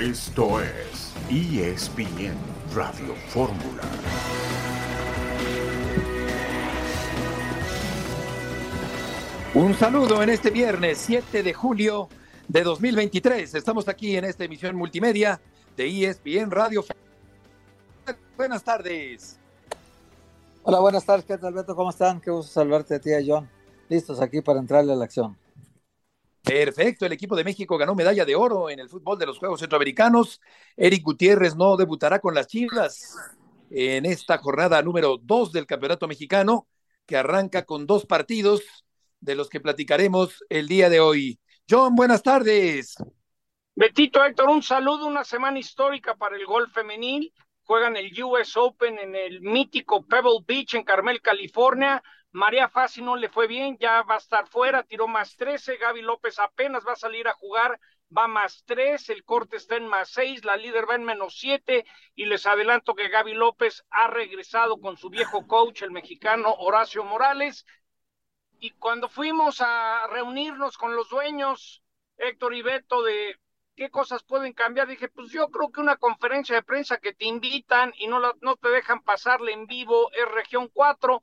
[0.00, 2.36] Esto es ESPN
[2.72, 3.82] Radio Fórmula.
[9.54, 12.08] Un saludo en este viernes 7 de julio
[12.46, 13.56] de 2023.
[13.56, 15.40] Estamos aquí en esta emisión multimedia
[15.76, 16.84] de ESPN Radio.
[18.36, 19.36] Buenas tardes.
[20.62, 21.24] Hola, buenas tardes.
[21.24, 21.74] ¿Qué tal, Beto?
[21.74, 22.20] ¿Cómo están?
[22.20, 23.50] Qué gusto saludarte a ti, a John.
[23.88, 25.36] Listos aquí para entrarle a la acción.
[26.42, 29.60] Perfecto, el equipo de México ganó medalla de oro en el fútbol de los Juegos
[29.60, 30.40] Centroamericanos.
[30.76, 33.16] Eric Gutiérrez no debutará con las Chivas
[33.70, 36.66] en esta jornada número 2 del Campeonato Mexicano,
[37.06, 38.62] que arranca con dos partidos
[39.20, 41.38] de los que platicaremos el día de hoy.
[41.68, 42.96] John, buenas tardes.
[43.74, 47.32] Betito Héctor, un saludo, una semana histórica para el golf femenil.
[47.64, 52.02] Juegan el US Open en el mítico Pebble Beach en Carmel, California.
[52.32, 55.76] María Fassi no le fue bien, ya va a estar fuera, tiró más 13.
[55.76, 57.80] Gaby López apenas va a salir a jugar,
[58.16, 59.08] va más 3.
[59.10, 60.44] El corte está en más 6.
[60.44, 61.86] La líder va en menos 7.
[62.14, 67.02] Y les adelanto que Gaby López ha regresado con su viejo coach, el mexicano Horacio
[67.04, 67.64] Morales
[68.60, 71.82] y cuando fuimos a reunirnos con los dueños,
[72.16, 73.38] Héctor y Beto, de
[73.76, 77.26] qué cosas pueden cambiar, dije, pues yo creo que una conferencia de prensa que te
[77.26, 81.22] invitan y no, no te dejan pasarle en vivo es región 4,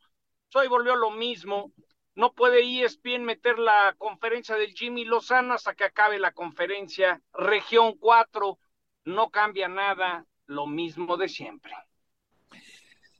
[0.53, 1.71] hoy volvió lo mismo.
[2.15, 7.21] No puede ESPN meter la conferencia del Jimmy Lozano hasta que acabe la conferencia.
[7.33, 8.57] Región 4,
[9.05, 11.73] no cambia nada, lo mismo de siempre.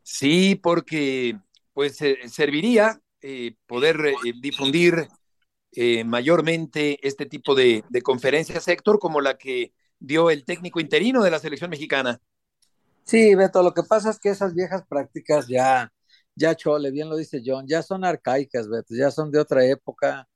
[0.02, 1.38] Sí, porque
[1.74, 5.08] pues eh, serviría eh, poder eh, difundir
[5.72, 11.24] eh, mayormente este tipo de, de, conferencias, Héctor, como la que dio el técnico interino
[11.24, 12.22] de la selección mexicana.
[13.04, 15.92] Sí, Beto, lo que pasa es que esas viejas prácticas ya,
[16.36, 20.28] ya chole, bien lo dice John, ya son arcaicas, Beto, ya son de otra época,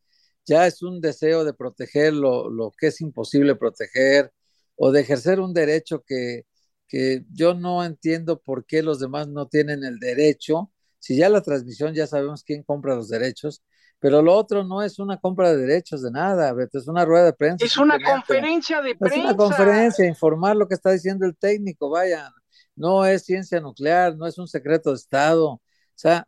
[0.45, 4.31] ya es un deseo de proteger lo, lo que es imposible proteger
[4.75, 6.45] o de ejercer un derecho que,
[6.88, 11.42] que yo no entiendo por qué los demás no tienen el derecho si ya la
[11.42, 13.64] transmisión ya sabemos quién compra los derechos,
[13.99, 17.26] pero lo otro no es una compra de derechos de nada, Beto, es una rueda
[17.26, 17.66] de prensa.
[17.66, 19.17] Es una conferencia de prensa.
[19.17, 22.30] Es una conferencia, informar lo que está diciendo el técnico, vaya,
[22.76, 25.61] no es ciencia nuclear, no es un secreto de Estado,
[25.99, 26.27] sea,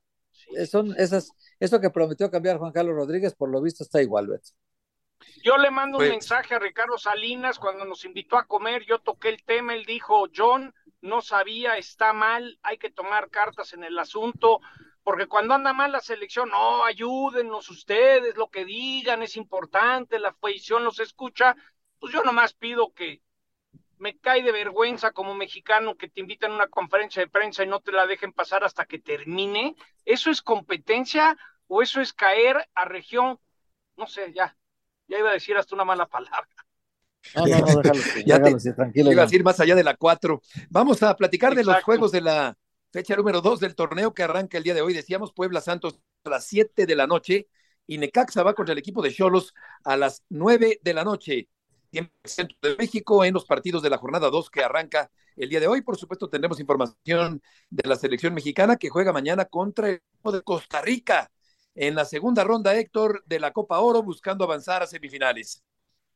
[0.70, 4.52] son esas, eso que prometió cambiar Juan Carlos Rodríguez, por lo visto está igual, Beto.
[5.44, 9.00] Yo le mando un pues mensaje a Ricardo Salinas cuando nos invitó a comer, yo
[9.00, 13.84] toqué el tema, él dijo, John, no sabía, está mal, hay que tomar cartas en
[13.84, 14.60] el asunto,
[15.04, 20.30] porque cuando anda mal la selección, no, ayúdenos ustedes, lo que digan es importante, la
[20.30, 21.56] afición los escucha,
[22.00, 23.22] pues yo nomás pido que
[24.02, 27.68] me cae de vergüenza como mexicano que te invitan a una conferencia de prensa y
[27.68, 29.76] no te la dejen pasar hasta que termine.
[30.06, 33.40] ¿Eso es competencia o eso es caer a región?
[33.98, 34.58] No sé, ya,
[35.08, 36.50] ya iba a decir hasta una mala palabra.
[37.36, 39.12] No, no, no, déjalo, ya déjalo, te, tranquilo.
[39.12, 40.42] Iba a decir más allá de la 4.
[40.72, 41.70] Vamos a platicar Exacto.
[41.70, 42.58] de los juegos de la
[42.92, 44.96] fecha número 2 del torneo que arranca el día de hoy.
[44.96, 47.48] Decíamos Puebla Santos a las 7 de la noche
[47.86, 51.48] y Necaxa va contra el equipo de Cholos a las 9 de la noche.
[51.92, 52.14] Tiempo
[52.62, 55.82] de México en los partidos de la jornada 2 que arranca el día de hoy.
[55.82, 60.42] Por supuesto, tendremos información de la selección mexicana que juega mañana contra el equipo de
[60.42, 61.30] Costa Rica
[61.76, 65.64] en la segunda ronda, Héctor, de la Copa Oro, buscando avanzar a semifinales.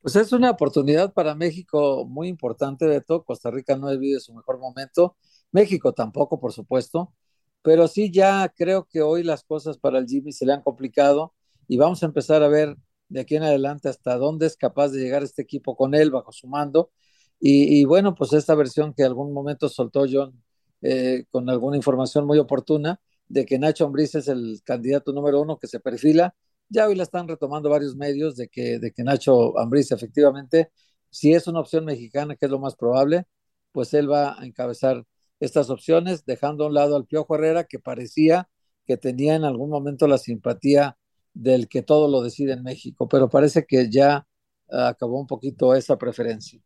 [0.02, 3.24] Pues es una oportunidad para México muy importante, Beto.
[3.26, 5.18] Costa Rica no vive su mejor momento.
[5.52, 7.14] México tampoco, por supuesto.
[7.62, 11.34] Pero sí, ya creo que hoy las cosas para el Jimmy se le han complicado
[11.68, 12.78] y vamos a empezar a ver
[13.10, 16.32] de aquí en adelante hasta dónde es capaz de llegar este equipo con él bajo
[16.32, 16.92] su mando.
[17.40, 20.42] Y, bueno, pues esta versión que algún momento soltó John
[20.82, 25.60] eh, con alguna información muy oportuna de que Nacho Ambriz es el candidato número uno
[25.60, 26.36] que se perfila,
[26.70, 30.72] ya hoy la están retomando varios medios de que, de que Nacho Ambriz efectivamente,
[31.10, 33.26] si es una opción mexicana, que es lo más probable,
[33.72, 35.06] pues él va a encabezar
[35.40, 38.50] estas opciones, dejando a un lado al Piojo Herrera, que parecía
[38.86, 40.98] que tenía en algún momento la simpatía
[41.36, 44.26] del que todo lo decide en México, pero parece que ya
[44.68, 46.60] acabó un poquito esa preferencia.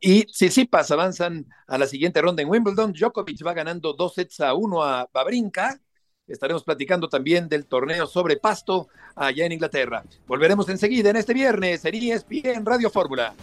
[0.00, 2.92] Y Tsitsipas avanzan a la siguiente ronda en Wimbledon.
[2.92, 5.80] Djokovic va ganando dos sets a uno a Babrinka.
[6.26, 10.04] Estaremos platicando también del torneo sobre pasto allá en Inglaterra.
[10.26, 11.84] Volveremos enseguida en este viernes.
[11.84, 13.34] En Radio Fórmula.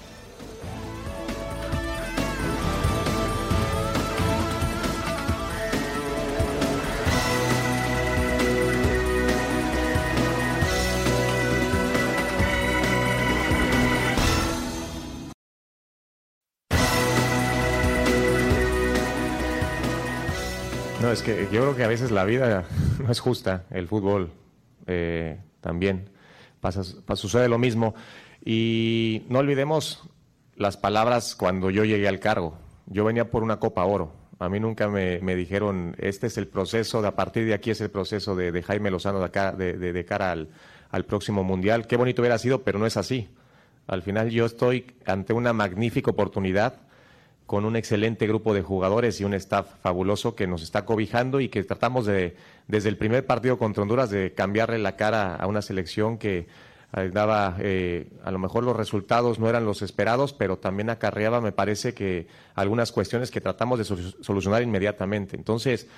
[21.11, 22.63] Es que yo creo que a veces la vida
[23.03, 24.31] no es justa, el fútbol
[24.87, 26.09] eh, también.
[26.61, 27.93] pasa, sucede lo mismo.
[28.45, 30.03] Y no olvidemos
[30.55, 32.57] las palabras cuando yo llegué al cargo.
[32.85, 34.13] Yo venía por una Copa Oro.
[34.39, 37.81] A mí nunca me, dijeron, este es el proceso, de, a partir de aquí es
[37.81, 40.47] el proceso de, Jaime Lozano de, acá, de, cara al,
[40.91, 41.87] al, próximo Mundial.
[41.87, 43.27] Qué bonito hubiera sido, pero no es así.
[43.85, 46.75] Al final yo estoy ante una magnífica oportunidad
[47.51, 51.49] con un excelente grupo de jugadores y un staff fabuloso que nos está cobijando y
[51.49, 52.37] que tratamos de,
[52.69, 56.47] desde el primer partido contra Honduras, de cambiarle la cara a una selección que
[56.95, 61.41] eh, daba, eh, a lo mejor los resultados no eran los esperados, pero también acarreaba,
[61.41, 65.35] me parece que algunas cuestiones que tratamos de solucionar inmediatamente.
[65.35, 65.89] Entonces,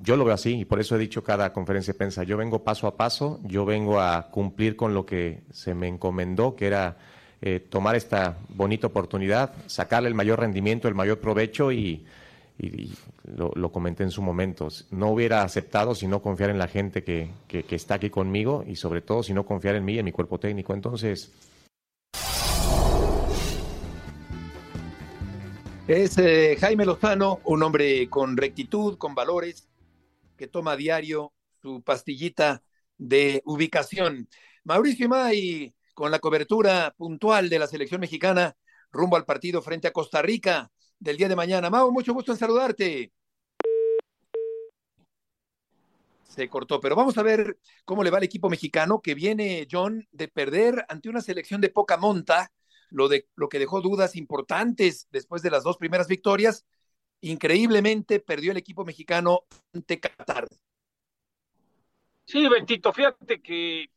[0.00, 2.64] yo lo veo así y por eso he dicho cada conferencia de prensa, yo vengo
[2.64, 6.96] paso a paso, yo vengo a cumplir con lo que se me encomendó, que era
[7.44, 12.06] eh, tomar esta bonita oportunidad, sacarle el mayor rendimiento, el mayor provecho y,
[13.24, 14.68] lo, comenté en su momento.
[14.92, 19.00] No hubiera aceptado si no confiar en la gente que, está aquí conmigo y sobre
[19.00, 20.72] todo si no confiar en mí y en mi cuerpo técnico.
[20.72, 21.32] Entonces...
[25.88, 29.68] Es eh, Jaime Lozano, un hombre con rectitud, con valores,
[30.36, 32.62] que toma a diario su pastillita
[32.98, 34.28] de ubicación.
[34.62, 38.56] Mauricio May con la cobertura puntual de la selección mexicana
[38.90, 41.70] rumbo al partido frente a Costa Rica del día de mañana.
[41.70, 43.12] Mau, mucho gusto en saludarte.
[46.22, 50.06] Se cortó, pero vamos a ver cómo le va al equipo mexicano que viene, John,
[50.12, 52.50] de perder ante una selección de poca monta,
[52.88, 56.64] lo, de, lo que dejó dudas importantes después de las dos primeras victorias.
[57.20, 59.44] Increíblemente perdió el equipo mexicano
[59.74, 60.48] ante Qatar.
[62.24, 63.90] Sí, Betito, fíjate que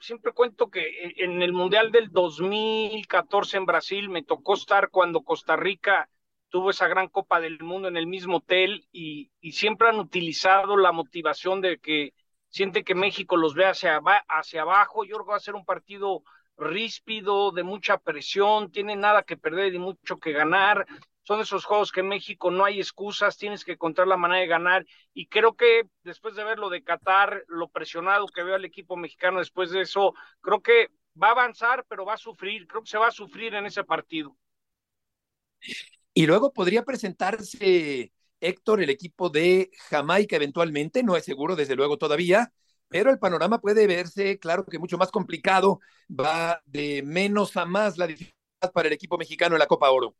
[0.00, 5.56] siempre cuento que en el Mundial del 2014 en Brasil me tocó estar cuando Costa
[5.56, 6.08] Rica
[6.48, 10.92] tuvo esa gran Copa del Mundo en el mismo hotel y, siempre han utilizado la
[10.92, 12.14] motivación de que
[12.48, 15.04] siente que México los ve hacia, hacia abajo.
[15.04, 16.22] Yo creo va a ser un partido
[16.56, 20.86] ríspido, de mucha presión, tiene nada que perder y mucho que ganar
[21.26, 24.46] son esos juegos que en México no hay excusas, tienes que encontrar la manera de
[24.46, 28.64] ganar y creo que después de ver lo de Qatar, lo presionado que veo al
[28.64, 30.90] equipo mexicano después de eso, creo que
[31.20, 33.82] va a avanzar, pero va a sufrir, creo que se va a sufrir en ese
[33.82, 34.36] partido.
[36.14, 41.98] Y luego podría presentarse Héctor, el equipo de Jamaica eventualmente, no es seguro desde luego
[41.98, 42.52] todavía,
[42.86, 47.98] pero el panorama puede verse, claro que mucho más complicado, va de menos a más
[47.98, 50.14] la dificultad para el equipo mexicano en la Copa Oro.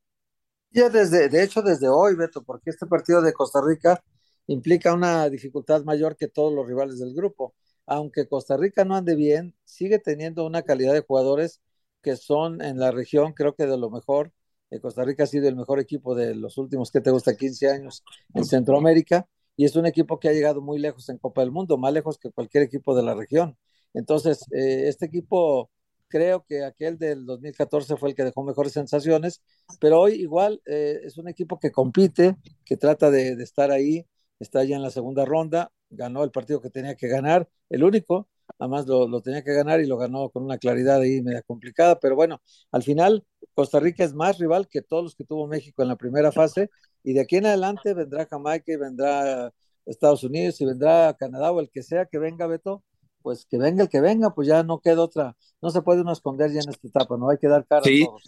[0.70, 4.02] Ya desde, de hecho, desde hoy, Beto, porque este partido de Costa Rica
[4.46, 7.54] implica una dificultad mayor que todos los rivales del grupo.
[7.86, 11.62] Aunque Costa Rica no ande bien, sigue teniendo una calidad de jugadores
[12.02, 14.32] que son en la región, creo que de lo mejor.
[14.70, 17.70] Eh, Costa Rica ha sido el mejor equipo de los últimos, que te gusta?, 15
[17.70, 18.04] años
[18.34, 19.26] en Centroamérica,
[19.56, 22.18] y es un equipo que ha llegado muy lejos en Copa del Mundo, más lejos
[22.18, 23.56] que cualquier equipo de la región.
[23.94, 25.70] Entonces, eh, este equipo
[26.08, 29.43] creo que aquel del 2014 fue el que dejó mejores sensaciones,
[29.81, 34.06] pero hoy igual eh, es un equipo que compite, que trata de, estar ahí,
[34.41, 38.29] está ya en la segunda ronda, ganó el partido que tenía que ganar, el único,
[38.58, 41.99] además lo, lo, tenía que ganar y lo ganó con una claridad ahí media complicada,
[41.99, 43.25] pero bueno, al final
[43.55, 46.70] Costa Rica es más rival que todos los que tuvo México en la primera fase
[47.02, 49.52] y de aquí en adelante vendrá Jamaica y vendrá
[49.87, 52.82] Estados Unidos y vendrá Canadá o el que sea que venga Beto,
[53.26, 56.12] pues que venga el que venga, pues ya no queda otra, no se puede uno
[56.12, 58.23] esconder ya en esta etapa, no hay que dar cara sí, a todos.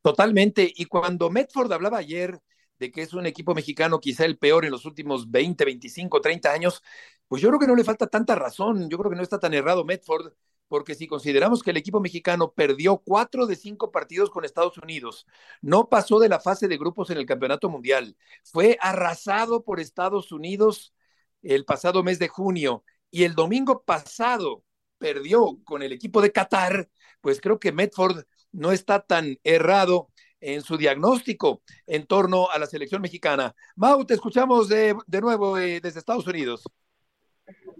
[0.00, 2.40] Totalmente, y cuando Medford hablaba ayer
[2.78, 6.50] de que es un equipo mexicano quizá el peor en los últimos 20, 25, 30
[6.50, 6.82] años,
[7.28, 9.52] pues yo creo que no le falta tanta razón, yo creo que no está tan
[9.52, 10.32] errado Medford,
[10.68, 15.26] porque si consideramos que el equipo mexicano perdió cuatro de cinco partidos con Estados Unidos,
[15.60, 20.32] no pasó de la fase de grupos en el Campeonato Mundial, fue arrasado por Estados
[20.32, 20.94] Unidos
[21.42, 24.62] el pasado mes de junio y el domingo pasado
[24.98, 26.88] perdió con el equipo de Qatar,
[27.20, 30.08] pues creo que Medford no está tan errado
[30.40, 33.54] en su diagnóstico en torno a la selección mexicana.
[33.76, 36.64] Mau, te escuchamos de, de nuevo eh, desde Estados Unidos.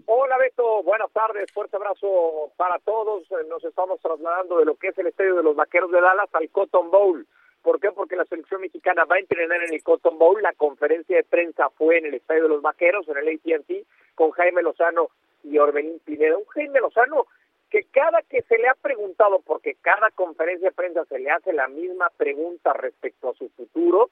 [0.05, 3.23] Hola Beto, buenas tardes, fuerte abrazo para todos.
[3.47, 6.49] Nos estamos trasladando de lo que es el estadio de los Vaqueros de Dallas al
[6.49, 7.25] Cotton Bowl.
[7.61, 7.91] ¿Por qué?
[7.91, 10.41] Porque la selección mexicana va a entrenar en el Cotton Bowl.
[10.41, 14.31] La conferencia de prensa fue en el estadio de los Vaqueros, en el AT&T, con
[14.31, 15.09] Jaime Lozano
[15.43, 16.37] y Orbelín Pineda.
[16.37, 17.27] Un Jaime Lozano
[17.71, 21.53] que cada que se le ha preguntado, porque cada conferencia de prensa se le hace
[21.53, 24.09] la misma pregunta respecto a su futuro,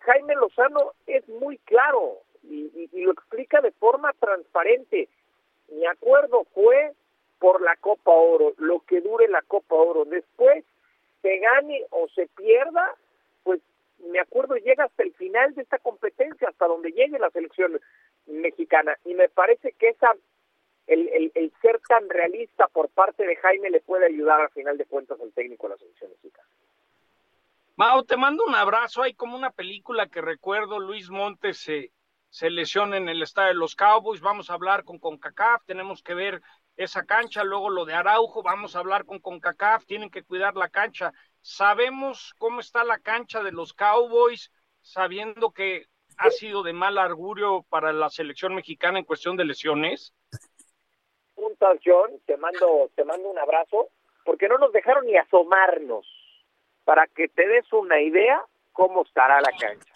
[0.00, 5.08] Jaime Lozano es muy claro y, lo explica de forma transparente.
[5.68, 6.92] Mi acuerdo fue
[7.38, 10.04] por la Copa Oro, lo que dure la Copa Oro.
[10.04, 10.64] Después,
[11.22, 12.94] se gane o se pierda,
[13.42, 13.60] pues
[14.06, 17.80] mi acuerdo llega hasta el final de esta competencia, hasta donde llegue la selección
[18.26, 18.96] mexicana.
[19.04, 20.14] Y me parece que esa
[20.86, 24.86] el, el, ser tan realista por parte de Jaime le puede ayudar al final de
[24.86, 26.48] cuentas al técnico de la selección mexicana.
[27.76, 29.02] Mao, te mando un abrazo.
[29.02, 31.92] Hay como una película que recuerdo, Luis Montes se,
[32.28, 34.20] se lesiona en el estadio de los Cowboys.
[34.20, 36.42] Vamos a hablar con CONCACAF, tenemos que ver
[36.76, 37.44] esa cancha.
[37.44, 41.12] Luego lo de Araujo, vamos a hablar con CONCACAF, tienen que cuidar la cancha.
[41.40, 45.86] Sabemos cómo está la cancha de los Cowboys, sabiendo que
[46.18, 50.14] ha sido de mal augurio para la selección mexicana en cuestión de lesiones.
[51.34, 53.88] Puntas, John, te mando, te mando un abrazo,
[54.24, 56.06] porque no nos dejaron ni asomarnos
[56.84, 59.92] para que te des una idea cómo estará la cancha.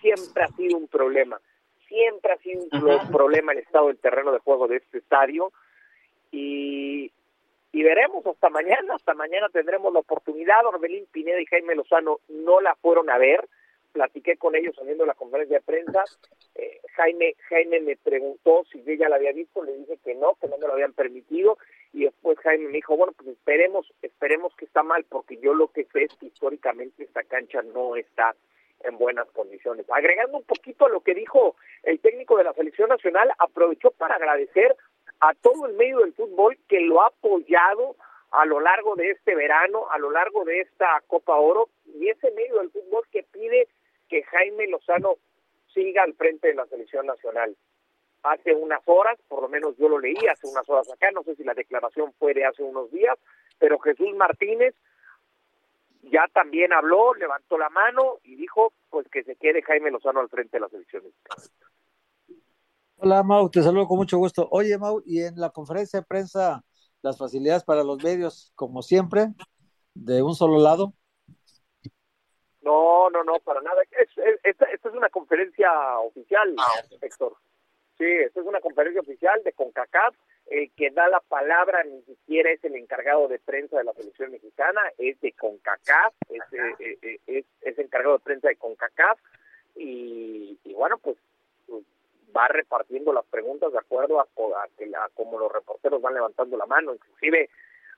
[0.00, 1.40] Siempre ha sido un problema,
[1.88, 5.52] siempre ha sido un problema el estado del terreno de juego de este estadio
[6.30, 7.12] y,
[7.72, 12.60] y veremos hasta mañana, hasta mañana tendremos la oportunidad, Orbelín Pineda y Jaime Lozano no
[12.60, 13.48] la fueron a ver,
[13.92, 16.04] platiqué con ellos saliendo la conferencia de prensa,
[16.54, 20.36] eh, Jaime, Jaime me preguntó si yo ya la había visto, le dije que no,
[20.40, 21.58] que no me lo habían permitido,
[21.92, 25.68] y después Jaime me dijo, bueno, pues esperemos, esperemos que está mal, porque yo lo
[25.68, 28.34] que sé es que históricamente esta cancha no está
[28.82, 29.86] en buenas condiciones.
[29.90, 34.16] Agregando un poquito a lo que dijo el técnico de la selección nacional, aprovechó para
[34.16, 34.76] agradecer
[35.20, 37.96] a todo el medio del fútbol que lo ha apoyado
[38.32, 42.30] a lo largo de este verano, a lo largo de esta Copa Oro, y ese
[42.32, 43.68] medio del fútbol que pide
[44.08, 45.16] que Jaime Lozano
[45.74, 47.56] siga al frente de la selección nacional.
[48.22, 51.34] Hace unas horas, por lo menos yo lo leí hace unas horas acá, no sé
[51.36, 53.18] si la declaración fue de hace unos días,
[53.58, 54.74] pero Jesús Martínez
[56.02, 60.28] ya también habló, levantó la mano y dijo pues que se quede Jaime Lozano al
[60.28, 61.42] frente de la selección mexicana.
[63.02, 64.46] Hola Mau, te saludo con mucho gusto.
[64.50, 66.62] Oye Mau, y en la conferencia de prensa,
[67.00, 69.28] las facilidades para los medios, como siempre,
[69.94, 70.92] de un solo lado.
[72.60, 73.80] No, no, no, para nada.
[74.44, 77.36] esta, es una conferencia oficial, ah, Héctor.
[77.96, 80.14] Sí, esta es una conferencia oficial de CONCACAF.
[80.48, 84.30] El que da la palabra ni siquiera es el encargado de prensa de la selección
[84.30, 89.18] mexicana, es de CONCACAF, es, eh, eh, es, es, encargado de prensa de CONCACAF.
[89.76, 91.16] Y, bueno, pues
[92.36, 96.92] va repartiendo las preguntas de acuerdo a, a, cómo los reporteros van levantando la mano.
[96.92, 97.50] Inclusive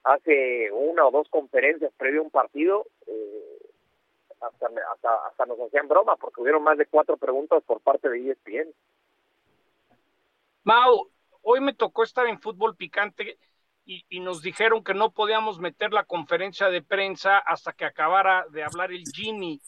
[0.05, 3.59] hace una o dos conferencias previo a un partido, eh,
[4.41, 8.31] hasta, hasta, hasta nos hacían broma porque hubieron más de cuatro preguntas por parte de
[8.31, 8.75] ESPN.
[10.65, 11.09] Mau,
[11.43, 13.39] hoy me tocó estar en fútbol picante
[13.85, 18.47] y, y, nos dijeron que no podíamos meter la conferencia de prensa hasta que acabara
[18.51, 19.61] de hablar el Jimmy.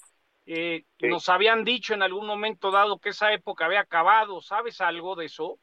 [0.46, 4.40] Eh, Nos habían dicho en algún momento dado que esa época había acabado.
[4.40, 5.58] ¿Sabes algo de eso?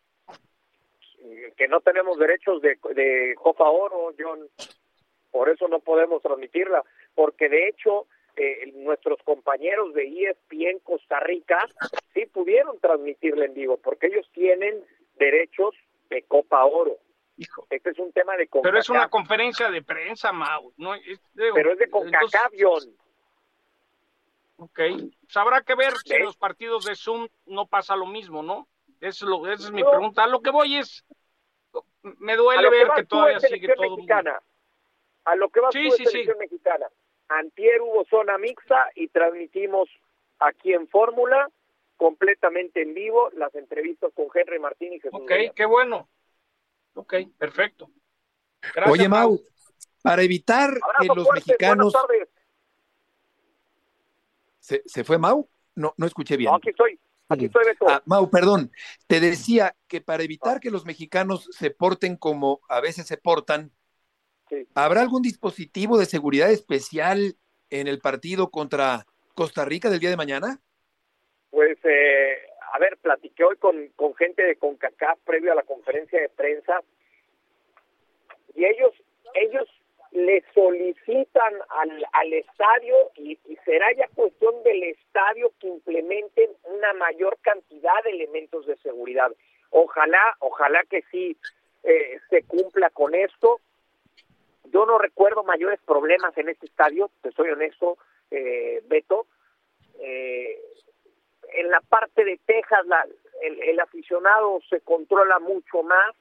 [1.56, 4.40] Que no tenemos derechos de, de Copa Oro, John.
[5.30, 6.84] Por eso no podemos transmitirla.
[7.14, 11.68] Porque de hecho, eh, nuestros compañeros de ESPN Costa Rica
[12.14, 14.84] sí pudieron transmitirla en vivo, porque ellos tienen
[15.16, 15.76] derechos
[16.10, 16.98] de Copa Oro.
[17.38, 17.66] Hijo.
[17.70, 18.72] Este es un tema de CONCACAF.
[18.72, 20.74] Pero es una conferencia de prensa, Mau.
[20.78, 20.94] No,
[21.36, 22.84] Pero es de CONCACAF, John.
[24.62, 24.80] Ok.
[25.22, 28.68] Pues habrá que ver si en los partidos de Zoom no pasa lo mismo, ¿no?
[29.00, 30.24] Es lo, esa es mi pregunta.
[30.24, 31.04] A lo que voy es,
[32.04, 33.96] me duele ver que, todavía sigue todo.
[33.96, 34.40] Mexicana.
[35.26, 36.86] A lo que va sí, sí, selección mexicana.
[37.30, 39.90] Antier hubo zona mixta y transmitimos
[40.38, 41.50] aquí en Fórmula
[41.98, 45.20] completamente en vivo las entrevistas con Henry Martín y Jesús.
[45.20, 46.08] Ok, qué bueno.
[46.94, 47.90] Ok, perfecto.
[48.88, 49.42] Oye, Mau,
[50.04, 51.96] para evitar que los mexicanos.
[54.72, 55.50] ¿Se, ¿Se, fue Mau?
[55.76, 56.50] No, no escuché bien.
[56.50, 56.98] No, aquí estoy.
[57.28, 57.86] Aquí estoy, Beto.
[57.90, 58.72] Ah, Mau, perdón.
[59.08, 63.72] Te decía que para evitar que los mexicanos se porten como a veces se portan,
[64.76, 67.36] ¿Habrá algún dispositivo de seguridad especial
[67.70, 70.60] en el partido contra Costa Rica del día de mañana?
[71.50, 72.38] Pues, eh,
[72.74, 76.82] a ver, platiqué hoy con, con gente de CONCACAF previo a la conferencia de prensa
[78.56, 78.92] y ellos,
[79.34, 79.68] ellos
[80.12, 87.38] le solicitan al, al estadio y, será ya cuestión del estadio que implementen una mayor
[87.42, 89.32] cantidad de elementos de seguridad.
[89.70, 91.38] Ojalá, ojalá que sí
[91.84, 93.60] eh, se cumpla con esto
[94.72, 97.98] yo no recuerdo mayores problemas en este estadio, te soy honesto,
[98.32, 99.28] eh, Beto.
[100.00, 100.60] Eh,
[101.54, 103.06] en la parte de Texas la,
[103.42, 106.16] el, aficionado se controla mucho más.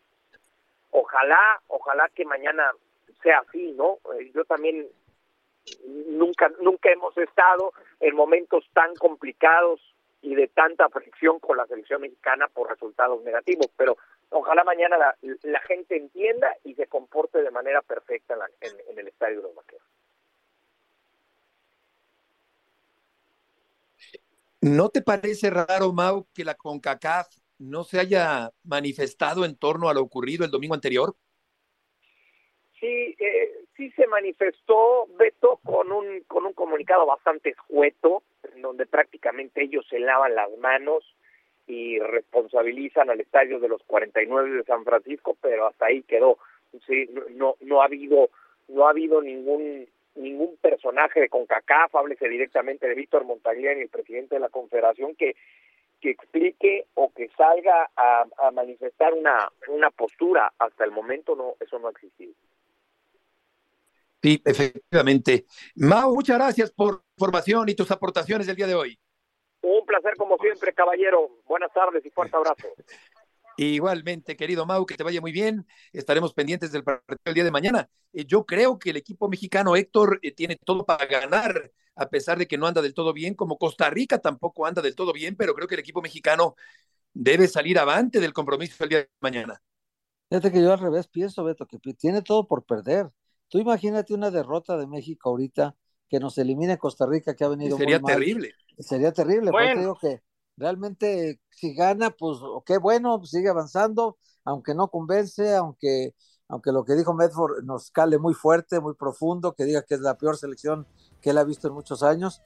[0.91, 2.73] Ojalá, ojalá que mañana
[3.23, 3.99] sea así, ¿no?
[4.19, 4.89] Eh, yo también
[6.09, 9.81] nunca nunca hemos estado en momentos tan complicados
[10.23, 13.97] y de tanta fricción con la selección mexicana por resultados negativos, pero
[14.31, 19.09] ojalá mañana la, la gente entienda y se comporte de manera perfecta en, en, el
[19.09, 19.87] estadio de los vaqueros.
[24.61, 29.95] ¿No te parece raro, Mau, que la CONCACAF no se haya manifestado en torno a
[29.95, 31.17] lo ocurrido el domingo anterior?
[32.81, 38.23] Sí, eh, sí se manifestó Beto con un con un comunicado bastante escueto,
[38.55, 41.05] en donde prácticamente ellos se lavan las manos
[41.67, 46.39] y responsabilizan al estadio de los 49 de San Francisco, pero hasta ahí quedó.
[46.87, 48.31] Sí, no no ha habido
[48.69, 54.37] no ha habido ningún ningún personaje de CONCACAF, háblese directamente de Víctor Montagliani, el presidente
[54.37, 55.37] de la Confederación, que
[56.01, 60.51] que explique o que salga a, a manifestar una una postura.
[60.59, 62.33] Hasta el momento no eso no ha existido.
[64.23, 65.47] Sí, efectivamente.
[65.77, 68.99] Mau, muchas gracias por información y tus aportaciones del día de hoy.
[69.63, 71.41] Un placer como siempre, caballero.
[71.47, 72.69] Buenas tardes y fuerte abrazo.
[73.57, 75.67] Igualmente, querido Mau, que te vaya muy bien.
[75.93, 77.91] Estaremos pendientes del partido el día de mañana.
[78.13, 82.39] Eh, yo creo que el equipo mexicano, Héctor, eh, tiene todo para ganar, a pesar
[82.39, 85.37] de que no anda del todo bien, como Costa Rica tampoco anda del todo bien,
[85.37, 86.55] pero creo que el equipo mexicano
[87.13, 89.63] debe salir avante del compromiso el día de mañana.
[90.31, 93.11] Fíjate que yo al revés pienso, Beto, que tiene todo por perder.
[93.51, 95.75] Tú imagínate una derrota de México ahorita
[96.09, 98.15] que nos elimine Costa Rica, que ha venido Sería muy mal.
[98.15, 98.55] terrible.
[98.79, 99.51] Sería terrible.
[99.51, 99.81] Porque Bueno.
[99.81, 100.23] digo que
[100.57, 106.15] realmente si gana, pues qué bueno, sigue avanzando, aunque no convence, aunque,
[106.49, 110.01] aunque lo que dijo Medford nos cale muy fuerte, muy profundo, que diga que es
[110.01, 110.87] la peor selección
[111.21, 112.43] que él ha visto en muchos años.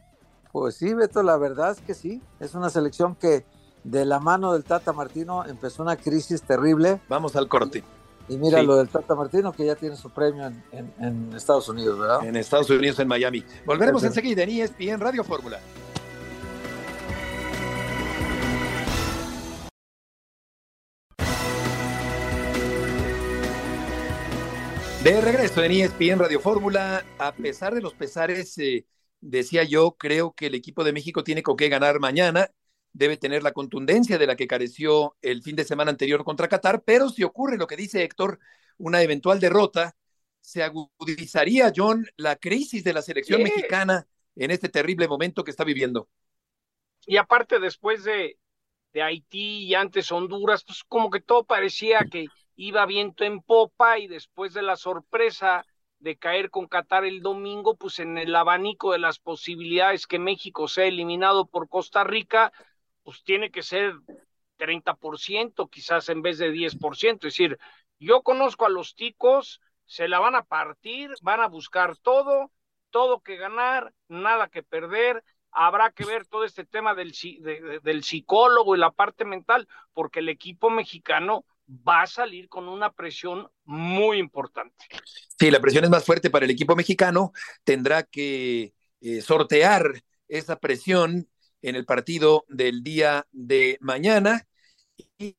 [0.53, 2.23] Pues sí, Beto, la verdad es que sí.
[2.41, 3.45] Es una selección que
[3.83, 7.01] de la mano del Tata Martino empezó una crisis terrible.
[7.09, 7.85] Vamos al corte.
[8.29, 8.67] Y mira Sí.
[8.67, 12.25] lo del Tata Martino, que ya tiene su premio en, en- en Estados Unidos, ¿verdad?
[12.25, 13.45] En Estados Unidos, en Miami.
[13.67, 14.21] Volveremos Perfecto.
[14.29, 15.59] enseguida en ESPN Radio Fórmula.
[25.03, 28.87] De regreso en ESPN Radio Fórmula, a pesar de los pesares, eh,
[29.21, 32.49] decía yo, creo que el equipo de México tiene con qué ganar mañana,
[32.95, 36.85] debe tener la contundencia de la que careció el fin de semana anterior contra Qatar,
[36.85, 38.41] pero si ocurre lo que dice Héctor,
[38.79, 39.97] una eventual derrota,
[40.43, 43.45] se agudizaría, John, la crisis de la selección Sí.
[43.45, 46.09] mexicana en este terrible momento que está viviendo.
[47.07, 48.39] Y aparte después de,
[48.93, 53.99] de Haití y antes Honduras, pues como que todo parecía que iba viento en popa
[53.99, 55.67] y después de la sorpresa
[56.01, 60.69] de caer con Qatar el domingo, pues en el abanico de las posibilidades que México
[60.69, 62.53] sea eliminado por Costa Rica,
[63.05, 63.95] pues tiene que ser
[64.59, 67.29] 30% quizás en vez de 10%.
[67.29, 67.59] Es decir,
[67.99, 72.51] yo conozco a los ticos, se la van a partir, van a buscar todo,
[72.91, 75.23] todo que ganar, nada que perder.
[75.51, 77.13] Habrá que ver todo este tema del,
[77.83, 82.93] del psicólogo y la parte mental, porque el equipo mexicano va a salir con una
[82.93, 84.85] presión muy importante.
[85.39, 90.59] Sí, la presión es más fuerte para el equipo mexicano, tendrá que eh, sortear esa
[90.59, 91.29] presión
[91.65, 94.47] en el partido del día de mañana.
[95.19, 95.35] Y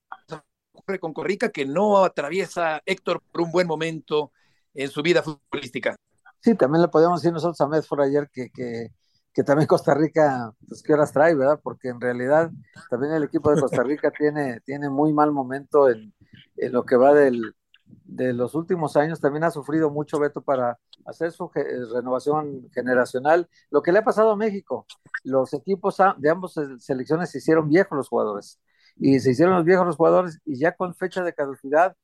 [0.73, 4.31] ocurre con Costa Rica que no atraviesa Héctor por un buen momento
[4.73, 5.95] en su vida futbolística.
[6.41, 8.89] Sí, también le podíamos decir nosotros a Medford ayer que, que,
[9.31, 11.59] que también Costa Rica, pues qué horas trae, ¿verdad?
[11.61, 12.49] Porque en realidad
[12.89, 16.11] también el equipo de Costa Rica tiene, tiene muy mal momento en,
[16.57, 19.19] en lo que va del, de los últimos años.
[19.21, 23.49] También ha sufrido mucho Beto para hacer su ge- renovación generacional.
[23.69, 24.85] Lo que le ha pasado a México,
[25.23, 28.59] los equipos de ambas selecciones se hicieron viejos los jugadores.
[28.97, 31.95] Y se hicieron los viejos los jugadores y ya con fecha de caducidad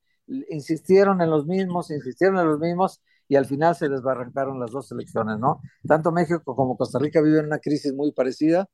[0.50, 4.88] insistieron en los mismos, insistieron en los mismos y al final se desbarrancaron las dos
[4.88, 5.60] selecciones, ¿no?
[5.86, 8.68] Tanto México como Costa Rica viven una crisis muy parecida,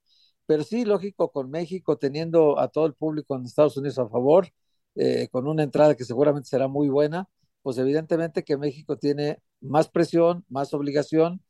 [0.47, 4.49] pero sí, lógico, con México teniendo a todo el público en Estados Unidos a favor,
[4.95, 7.29] eh, con una entrada que seguramente será muy buena,
[7.63, 11.43] pues evidentemente que México tiene más presión, más obligación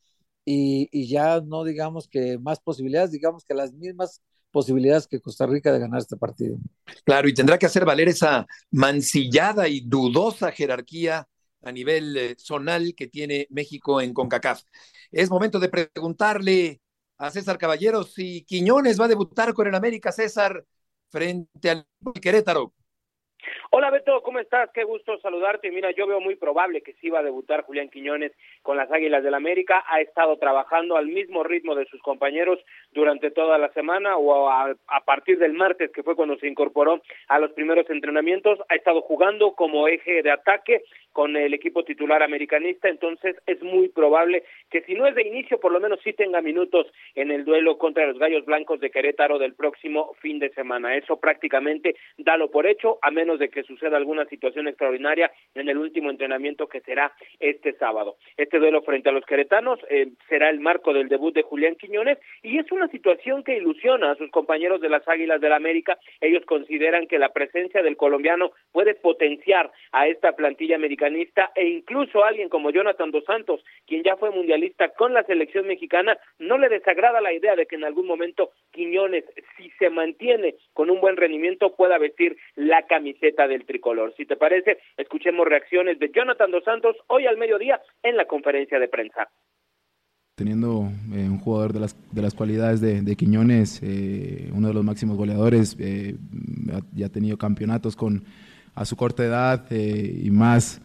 [0.45, 5.73] y, ya no digamos que más posibilidades, digamos que las mismas posibilidades que Costa Rica
[5.73, 6.57] de ganar este partido.
[7.05, 11.29] Claro, y tendrá que hacer valer esa mancillada y dudosa jerarquía
[11.63, 14.63] a nivel eh, zonal que tiene México en CONCACAF.
[15.11, 16.81] Es momento de preguntarle
[17.19, 20.65] a César Caballero si Quiñones va a debutar con el América, César,
[21.11, 21.87] frente al
[22.23, 22.73] Querétaro.
[23.71, 24.71] Hola Beto, ¿cómo estás?
[24.73, 25.71] Qué gusto saludarte.
[25.71, 28.33] Mira, yo veo muy probable que sí va a debutar Julián Quiñones
[28.63, 29.85] con las Águilas del América.
[29.89, 32.59] Ha estado trabajando al mismo ritmo de sus compañeros
[32.93, 37.01] durante toda la semana o a, a, partir del martes, que fue cuando se incorporó
[37.29, 38.59] a los primeros entrenamientos.
[38.69, 42.89] Ha estado jugando como eje de ataque con el equipo titular americanista.
[42.89, 46.41] Entonces es muy probable que si no es de inicio, por lo menos sí tenga
[46.41, 50.95] minutos en el duelo contra los Gallos Blancos de Querétaro del próximo fin de semana.
[50.97, 55.79] Eso prácticamente dalo por hecho, a menos de que suceda alguna situación extraordinaria en el
[55.79, 58.17] último entrenamiento que será este sábado.
[58.37, 62.19] Este duelo frente a los queretanos eh, será el marco del debut de Julián Quiñones
[62.43, 65.99] y es una situación que ilusiona a sus compañeros de las Águilas del la América.
[66.21, 72.25] Ellos consideran que la presencia del colombiano puede potenciar a esta plantilla americanista e incluso
[72.25, 76.69] alguien como Jonathan Dos Santos, quien ya fue mundialista con la selección mexicana, no le
[76.69, 79.25] desagrada la idea de que en algún momento Quiñones,
[79.57, 84.15] si se mantiene con un buen rendimiento, pueda vestir la camiseta del tricolor.
[84.17, 88.79] Si te parece, escuchemos reacciones de Jonathan Dos Santos hoy al mediodía en la conferencia
[88.79, 89.29] de prensa
[90.39, 94.85] teniendo eh, un jugador de las, de las cualidades de, Quiñones, eh, uno de los
[94.85, 96.17] máximos goleadores, eh,
[96.95, 98.23] ya ha tenido campeonatos con
[98.77, 100.81] a su corta edad y más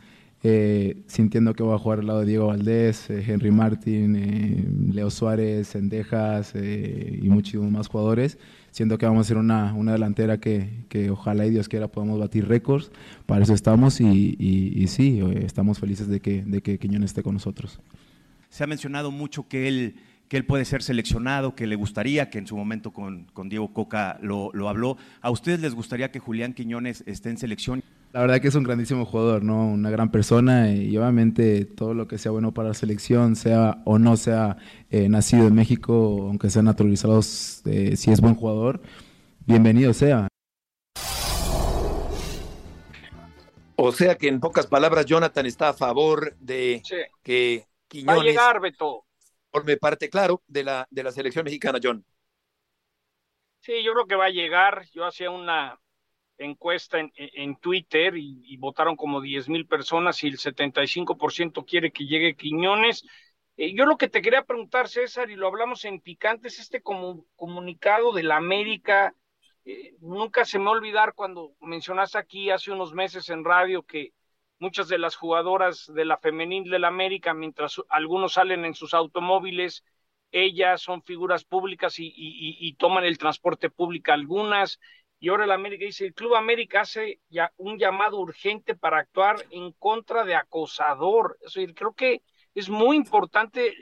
[1.08, 6.54] sintiendo que va a jugar al lado de Diego Valdés, Henry Martín, Leo Suárez, Sendejas
[6.56, 8.40] y muchísimos más jugadores,
[8.72, 12.20] siento que vamos a ser una, una delantera que, que, ojalá y Dios quiera podamos
[12.20, 12.92] batir récords,
[13.26, 17.24] para eso estamos y, y, y sí, estamos felices de que, de que Quiñones esté
[17.24, 17.80] con nosotros
[18.54, 19.96] se ha mencionado mucho que él,
[20.28, 23.74] que él puede ser seleccionado, que le gustaría, que en su momento con, con Diego
[23.74, 24.96] Coca lo, lo, habló.
[25.22, 27.84] ¿A ustedes les gustaría que Julián Quiñones esté en selección?
[28.12, 29.66] La verdad que es un grandísimo jugador, ¿no?
[29.66, 33.98] Una gran persona y obviamente todo lo que sea bueno para la selección, sea o
[33.98, 34.58] no sea
[34.92, 37.22] eh, nacido en México, aunque sea naturalizado,
[37.66, 38.84] eh, si es buen jugador,
[39.48, 40.28] bienvenido sea.
[43.78, 46.84] O sea que en pocas palabras, Jonathan está a favor de
[47.24, 47.66] que
[48.02, 49.06] Va a llegar, Beto.
[49.52, 52.04] Forme parte, claro, de la, de la selección mexicana, John.
[53.60, 54.86] Sí, yo creo que va a llegar.
[54.92, 55.80] Yo hacía una
[56.38, 62.06] encuesta en, en Twitter y, votaron como 10 mil personas y el 75% quiere que
[62.06, 63.06] llegue Quiñones.
[63.58, 67.26] Eh, yo lo que te quería preguntar, César, y lo hablamos en Picantes, este como,
[67.36, 69.14] comunicado de la América,
[69.66, 73.84] eh, nunca se me va a olvidar cuando mencionaste aquí hace unos meses en radio
[73.84, 74.14] que
[74.64, 79.84] muchas de las jugadoras de la femenil del América, mientras algunos salen en sus automóviles,
[80.32, 84.80] ellas son figuras públicas y, toman el transporte público algunas.
[85.20, 89.36] Y ahora el América dice, el Club América hace ya un llamado urgente para actuar
[89.52, 91.38] en contra de acosador.
[91.76, 92.22] creo que
[92.56, 93.76] es muy importante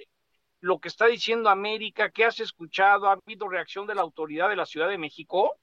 [0.62, 3.08] lo que está diciendo América, ¿qué has escuchado?
[3.08, 5.60] ¿Ha habido reacción de la autoridad de la Ciudad de México?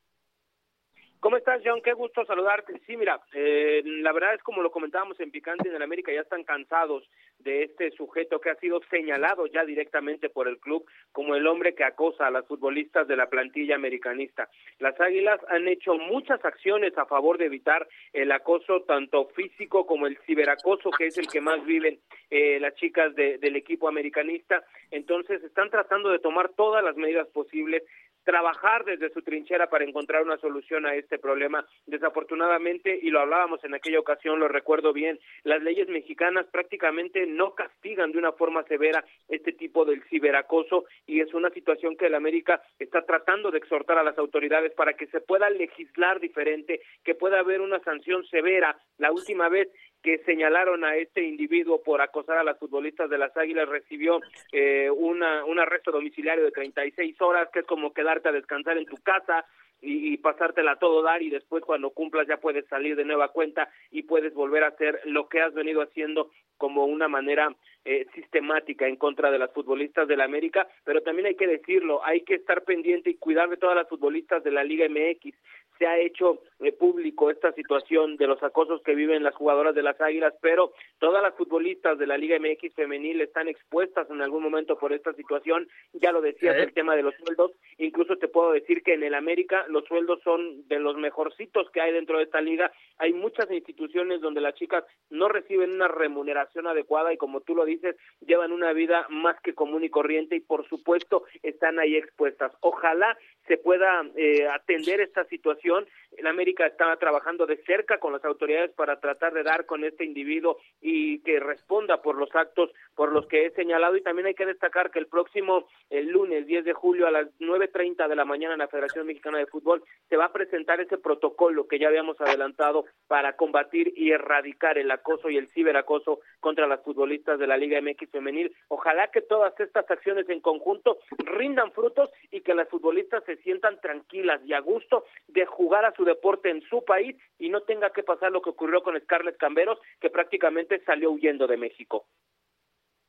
[1.21, 1.83] ¿Cómo estás, John?
[1.83, 2.81] Qué gusto saludarte.
[2.87, 6.21] Sí, mira, eh, la verdad es como lo comentábamos en Picante en el América, ya
[6.21, 11.35] están cansados de este sujeto que ha sido señalado ya directamente por el club como
[11.35, 14.49] el hombre que acosa a las futbolistas de la plantilla americanista.
[14.79, 20.07] Las Águilas han hecho muchas acciones a favor de evitar el acoso tanto físico como
[20.07, 21.99] el ciberacoso, que es el que más viven
[22.31, 24.63] eh, las chicas del equipo americanista.
[24.91, 27.83] Entonces, están tratando de tomar todas las medidas posibles
[28.29, 31.65] trabajar desde su trinchera para encontrar una solución a este problema.
[31.87, 37.55] Desafortunadamente, y lo hablábamos en aquella ocasión, lo recuerdo bien, las leyes mexicanas prácticamente no
[37.55, 42.15] castigan de una forma severa este tipo del ciberacoso y es una situación que el
[42.15, 47.15] América está tratando de exhortar a las autoridades para que se pueda legislar diferente, que
[47.15, 48.79] pueda haber una sanción severa.
[48.99, 49.71] La última vez
[50.03, 54.21] que señalaron a este individuo por acosar a las futbolistas de las Águilas recibió
[54.53, 58.87] eh, una, un arresto domiciliario de 36 horas, que es como quedarte a descansar en
[58.87, 59.45] tu casa
[59.81, 64.03] y, pasártela todo dar y después cuando cumplas ya puedes salir de nueva cuenta y
[64.03, 68.97] puedes volver a hacer lo que has venido haciendo como una manera eh, sistemática en
[68.97, 72.65] contra de las futbolistas de la América, pero también hay que decirlo, hay que estar
[72.65, 75.37] pendiente y cuidar de todas las futbolistas de la Liga MX
[75.79, 79.83] se ha hecho eh, público esta situación de los acosos que viven las jugadoras de
[79.83, 84.43] las Águilas, pero todas las futbolistas de la Liga MX femenil están expuestas en algún
[84.43, 85.69] momento por esta situación.
[85.93, 89.15] Ya lo decías el tema de los sueldos, incluso te puedo decir que en el
[89.15, 92.73] América los sueldos son de los mejorcitos que hay dentro de esta liga.
[92.99, 97.65] Hay muchas instituciones donde las chicas no reciben una remuneración adecuada y como tú lo
[97.65, 102.53] dices, llevan una vida más que común y corriente y por supuesto están ahí expuestas.
[102.61, 105.68] Ojalá se pueda eh, atender esta situación.
[106.17, 110.05] El América está trabajando de cerca con las autoridades para tratar de dar con este
[110.05, 113.97] individuo y que responda por los actos por los que he señalado.
[113.97, 117.29] Y también hay que destacar que el próximo el lunes 10 de julio a las
[117.39, 120.99] 9.30 de la mañana en la Federación Mexicana de Fútbol se va a presentar ese
[120.99, 126.67] protocolo que ya habíamos adelantado para combatir y erradicar el acoso y el ciberacoso contra
[126.67, 128.55] las futbolistas de la Liga MX femenil.
[128.69, 133.81] Ojalá que todas estas acciones en conjunto rindan frutos y que las futbolistas se sientan
[133.81, 137.91] tranquilas y a gusto de jugar a su deporte en su país y no tenga
[137.91, 142.07] que pasar lo que ocurrió con Scarlett Camberos, que prácticamente salió huyendo de México.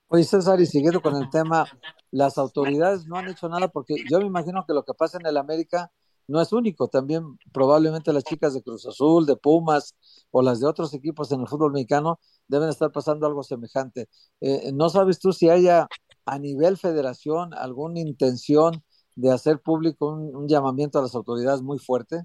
[0.08, 1.66] Oye, César, y siguiendo con el tema,
[2.10, 5.28] las autoridades no han hecho nada porque yo me imagino que lo que pasa en
[5.28, 5.92] el América
[6.28, 9.96] no es único, también probablemente las chicas de Cruz Azul, de Pumas
[10.32, 14.10] o las de otros equipos en el fútbol mexicano deben estar pasando algo semejante.
[14.42, 15.88] Eh, ¿No sabes tú si haya
[16.26, 18.84] a nivel federación alguna intención
[19.20, 22.24] de hacer público un, llamamiento a las autoridades muy fuerte?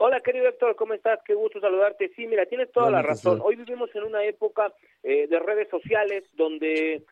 [0.00, 1.18] Hola, querido Héctor, ¿cómo estás?
[1.24, 2.12] Qué gusto saludarte.
[2.14, 3.40] Sí, mira, tienes toda la razón.
[3.42, 7.02] Hoy vivimos en una época eh, de redes sociales donde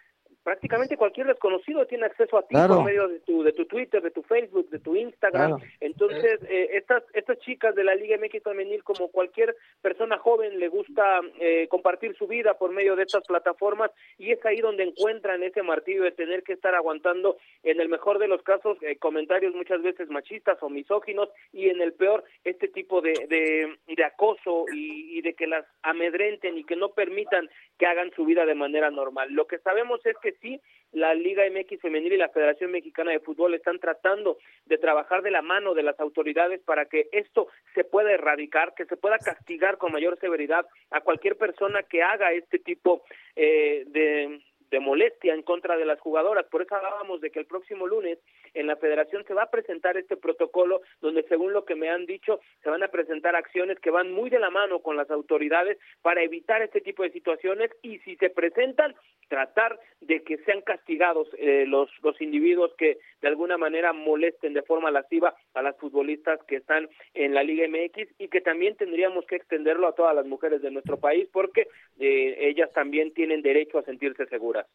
[0.47, 4.13] prácticamente cualquier desconocido tiene acceso a ti por medio de tu, de tu Twitter, de
[4.13, 5.59] tu Facebook, de tu Instagram.
[5.81, 10.69] Entonces, eh, estas, estas chicas de la Liga MX Femenil, como cualquier persona joven, le
[10.69, 15.43] gusta eh, compartir su vida por medio de estas plataformas y es ahí donde encuentran
[15.43, 19.53] ese martillo de tener que estar aguantando, en el mejor de los casos, eh, comentarios
[19.53, 24.67] muchas veces machistas o misóginos y en el peor, este tipo de, de, de acoso
[24.73, 28.55] y, y de que las amedrenten y que no permitan que hagan su vida de
[28.55, 29.33] manera normal.
[29.33, 30.61] Lo que sabemos es que sí,
[30.93, 35.31] la Liga MX Femenil y la Federación Mexicana de Fútbol están tratando de trabajar de
[35.31, 39.79] la mano de las autoridades para que esto se pueda erradicar, que se pueda castigar
[39.79, 43.03] con mayor severidad a cualquier persona que haga este tipo
[43.35, 46.47] eh, de de molestia en contra de las jugadoras.
[46.47, 48.19] Por eso hablábamos de que el próximo lunes
[48.57, 52.07] en la federación se va a presentar este protocolo donde según lo que me han
[52.07, 55.79] dicho se van a presentar acciones que van muy de la mano con las autoridades
[56.03, 58.95] para evitar este tipo de situaciones y si se presentan
[59.29, 64.63] tratar de que sean castigados eh, los los individuos que de alguna manera molesten de
[64.63, 69.27] forma lasciva a las futbolistas que están en la Liga MX y que también tendríamos
[69.27, 73.79] que extenderlo a todas las mujeres de nuestro país porque eh, ellas también tienen derecho
[73.79, 74.67] a sentirse seguras.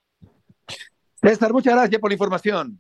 [1.16, 2.78] César, muchas gracias por la información.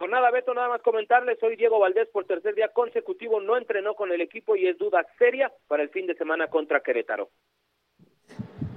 [0.00, 3.94] Pues nada, Beto, nada más comentarles, soy Diego Valdés por tercer día consecutivo, no entrenó
[3.94, 7.28] con el equipo y es duda seria para el fin de semana contra Querétaro.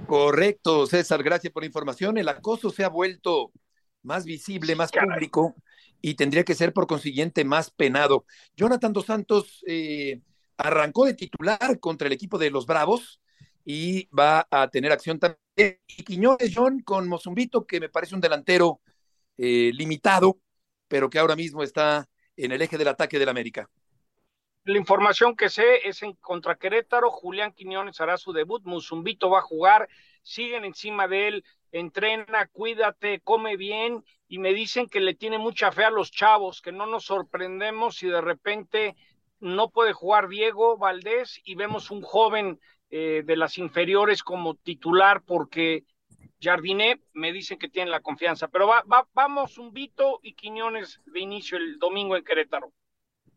[0.06, 2.18] Correcto, César, gracias por la información.
[2.18, 3.52] El acoso se ha vuelto
[4.02, 5.54] más visible, más público
[6.02, 8.26] y tendría que ser por consiguiente más penado.
[8.54, 10.20] Jonathan Dos Santos eh,
[10.58, 13.22] arrancó de titular contra el equipo de los Bravos
[13.64, 15.38] y va a tener acción también.
[15.56, 18.82] Y Quiñones, John, con Mozumbito, que me parece un delantero
[19.38, 20.38] eh, limitado,
[20.94, 23.68] pero que ahora mismo está en el eje del ataque del América.
[24.62, 29.40] La información que sé es en contra Querétaro, Julián Quiñones hará su debut, Mozumbito va
[29.40, 29.88] a jugar,
[30.22, 35.72] siguen encima de él, entrena, cuídate, come bien, y me dicen que le tiene mucha
[35.72, 38.94] fe a los chavos, que no nos sorprendemos si de repente
[39.40, 45.22] no puede jugar Diego Valdés y vemos un joven eh, de las inferiores como titular
[45.26, 45.82] porque
[46.40, 51.20] Jardiné me dicen que tiene la confianza, pero va, va, vamos Zumbito y Quiñones de
[51.20, 52.72] inicio el domingo en Querétaro.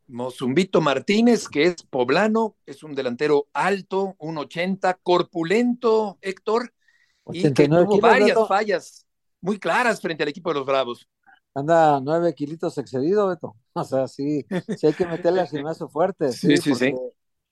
[0.07, 6.73] Mozumbito Martínez, que es poblano, es un delantero alto, un 80, corpulento, Héctor,
[7.31, 9.05] y que tuvo varias fallas
[9.41, 11.09] muy claras frente al equipo de los Bravos.
[11.53, 13.55] Anda nueve kilitos excedido, Beto.
[13.73, 14.43] O sea, sí,
[14.75, 16.31] sí hay que meterle al gimnasio fuerte.
[16.31, 16.93] Sí, sí, sí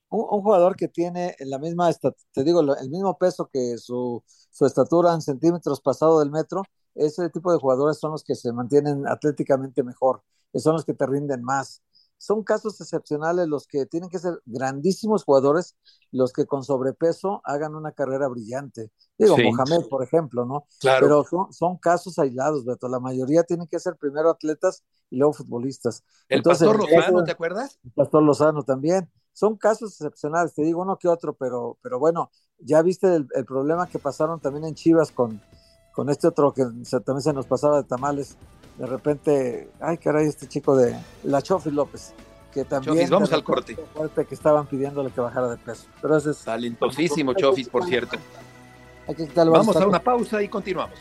[0.08, 1.90] un, jugador que tiene la misma,
[2.32, 6.62] te digo, el mismo peso que su, su estatura en centímetros pasado del metro,
[6.94, 10.22] ese tipo de jugadores son los que se mantienen atléticamente mejor,
[10.54, 11.82] son los que te rinden más.
[12.18, 15.76] Son casos excepcionales los que tienen que ser grandísimos jugadores,
[16.12, 18.90] los que con sobrepeso hagan una carrera brillante.
[19.18, 20.66] Digo, Mohamed, por ejemplo, ¿no?
[20.80, 21.06] Claro.
[21.06, 22.88] Pero son, son, casos aislados, Beto.
[22.88, 26.04] La mayoría tienen que ser primero atletas y luego futbolistas.
[26.28, 27.78] El Pastor Lozano, ¿te acuerdas?
[27.84, 32.30] El Pastor Lozano también son casos excepcionales, te digo uno que otro, pero, pero bueno,
[32.58, 35.42] ya viste el, problema que pasaron también en Chivas con,
[35.92, 36.62] con este otro que
[37.04, 38.38] también se nos pasaba de tamales.
[38.78, 42.14] De repente, ay caray, este chico de la Chofis López,
[42.50, 42.94] que también...
[42.94, 43.76] Chofis, vamos al corte.
[43.92, 45.84] Fuerte que estaban pidiéndole que bajara de peso.
[46.00, 48.16] Pero ese es, Talentosísimo Chofis, por cierto.
[49.34, 50.98] Vamos a una pausa y continuamos.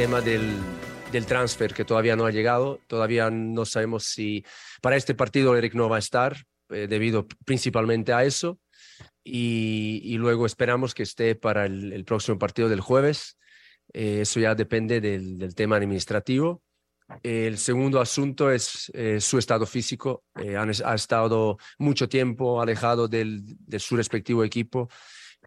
[0.00, 0.56] Tema del,
[1.12, 2.80] del transfer que todavía no ha llegado.
[2.86, 4.42] Todavía no sabemos si
[4.80, 6.38] para este partido Eric no va a estar,
[6.70, 8.58] eh, debido principalmente a eso.
[9.22, 13.36] Y, luego esperamos que esté para el, próximo partido del jueves.
[13.92, 16.62] Eh, eso ya depende del, tema administrativo.
[17.22, 20.24] El segundo asunto es eh, su estado físico.
[20.34, 24.88] ha estado mucho tiempo alejado del, de su respectivo equipo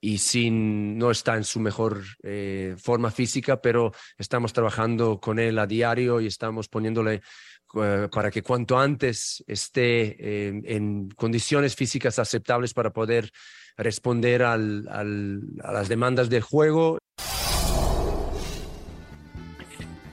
[0.03, 5.57] y sin, no está en su mejor eh, forma física, pero estamos trabajando con él
[5.57, 7.21] a diario y estamos poniéndole
[7.81, 13.31] eh, para que cuanto antes esté en condiciones físicas aceptables para poder
[13.77, 16.97] responder al, a las demandas del juego.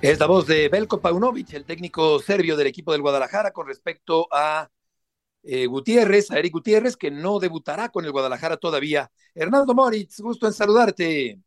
[0.01, 4.29] Es la voz de Belko Paunovic, el técnico serbio del equipo del Guadalajara, con respecto
[4.31, 4.71] a
[5.43, 9.09] eh, Gutiérrez, a Eric Gutiérrez, que no debutará con el Guadalajara todavía.
[9.35, 11.39] Hernando Moritz, gusto en saludarte.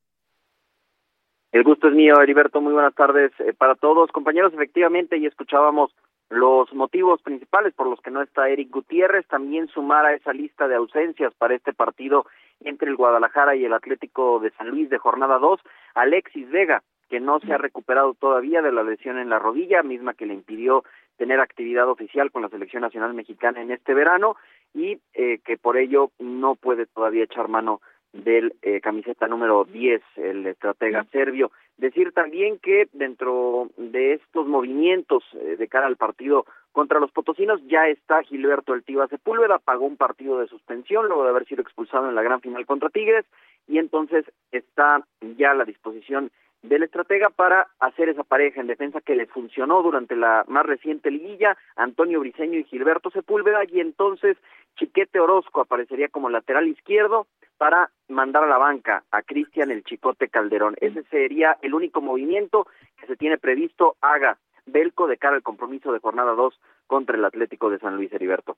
[1.51, 2.62] El gusto es mío, Heriberto.
[2.62, 4.12] Muy buenas tardes eh, para todos.
[4.12, 5.93] Compañeros, efectivamente, y escuchábamos
[6.29, 10.67] los motivos principales por los que no está Eric Gutiérrez, también sumar a esa lista
[10.67, 12.25] de ausencias para este partido
[12.62, 15.60] entre el Guadalajara y el Atlético de San Luis de jornada 2,
[15.93, 20.15] Alexis Vega, que no se ha recuperado todavía de la lesión en la rodilla, misma
[20.15, 20.84] que le impidió
[21.17, 24.36] tener actividad oficial con la selección nacional mexicana en este verano
[24.73, 27.82] y eh, que por ello no puede todavía echar mano
[28.13, 31.52] del eh, camiseta número 10, el estratega serbio.
[31.78, 37.60] Decir también que dentro de estos movimientos eh, de cara al partido contra los potosinos
[37.67, 42.08] ya está Gilberto El Sepúlveda, pagó un partido de suspensión luego de haber sido expulsado
[42.08, 43.26] en la gran final contra Tigres
[43.67, 45.04] y entonces está
[45.38, 46.32] ya a la disposición
[46.63, 51.12] del estratega para hacer esa pareja en defensa que le funcionó durante la más reciente
[51.12, 54.38] liguilla, Antonio Briceño y Gilberto Sepúlveda, y entonces
[54.78, 60.30] Chiquete Orozco aparecería como lateral izquierdo para mandar a la banca a Cristian el Chicote
[60.30, 60.76] Calderón.
[60.80, 62.65] Ese sería el único movimiento
[62.99, 67.26] que se tiene previsto haga Belco de cara al compromiso de jornada 2 contra el
[67.26, 68.58] Atlético de San Luis Heriberto.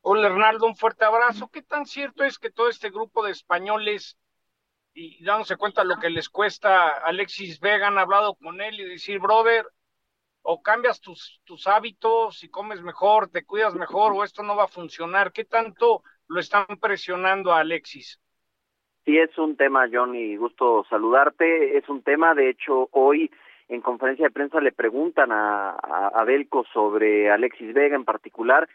[0.00, 1.50] Hola Hernaldo, un fuerte abrazo.
[1.52, 4.16] ¿Qué tan cierto es que todo este grupo de españoles
[4.96, 9.18] y dándose cuenta lo que les cuesta Alexis Vega, han hablado con él y decir,
[9.18, 9.66] brother,
[10.40, 14.64] o cambias tus, tus hábitos y comes mejor, te cuidas mejor, o esto no va
[14.64, 15.32] a funcionar.
[15.32, 18.18] ¿Qué tanto lo están presionando a Alexis?
[19.04, 21.76] Sí, es un tema, John, y gusto saludarte.
[21.76, 23.30] Es un tema, de hecho, hoy
[23.68, 28.66] en conferencia de prensa le preguntan a, a, a Belco sobre Alexis Vega en particular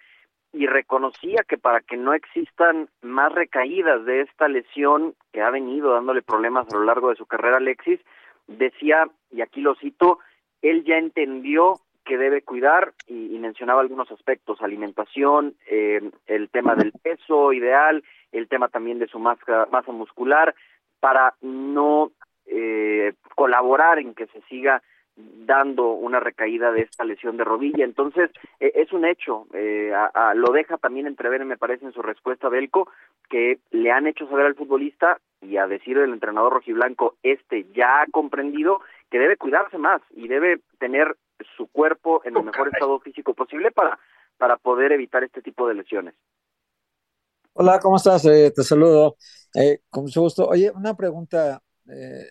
[0.54, 5.94] y reconocía que para que no existan más recaídas de esta lesión que ha venido
[5.94, 8.00] dándole problemas a lo largo de su carrera Alexis,
[8.48, 10.20] decía, y aquí lo cito,
[10.62, 16.92] él ya entendió que debe cuidar y, mencionaba algunos aspectos, alimentación, eh, el tema del
[16.92, 20.54] peso ideal, el tema también de su masa, masa muscular,
[21.00, 22.12] para no
[22.46, 24.82] eh, colaborar en que se siga
[25.16, 27.84] dando una recaída de esta lesión de rodilla.
[27.84, 29.94] Entonces, e, es un hecho, eh,
[30.36, 32.90] lo deja también entrever, me parece, en su respuesta a Belco,
[33.30, 38.02] que le han hecho saber al futbolista y a decir del entrenador rojiblanco, este ya
[38.02, 41.18] ha comprendido que debe cuidarse más y debe tener
[41.58, 43.98] su cuerpo en el mejor estado físico posible para,
[44.38, 46.14] para poder evitar este tipo de lesiones.
[47.54, 48.26] Hola, ¿cómo estás?
[48.26, 49.18] Eh, te saludo.
[49.54, 50.48] Eh, con mucho gusto.
[50.48, 52.26] Oye, una pregunta eh,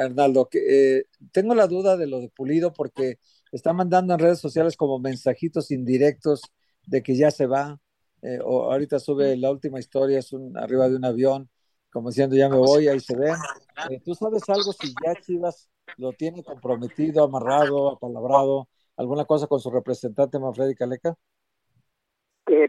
[0.00, 3.18] Hernaldo, que, eh, tengo la duda de lo de Pulido porque
[3.52, 6.42] está mandando en redes sociales como mensajitos indirectos
[6.86, 7.78] de que ya se va.
[8.22, 11.50] Eh, o ahorita sube la última historia, es un arriba de un avión,
[11.90, 13.36] como diciendo ya me voy, ahí se ven.
[14.04, 19.70] ¿Tú sabes algo si ya Chivas lo tiene comprometido, amarrado, apalabrado, alguna cosa con su
[19.70, 21.14] representante Manfredi Caleca?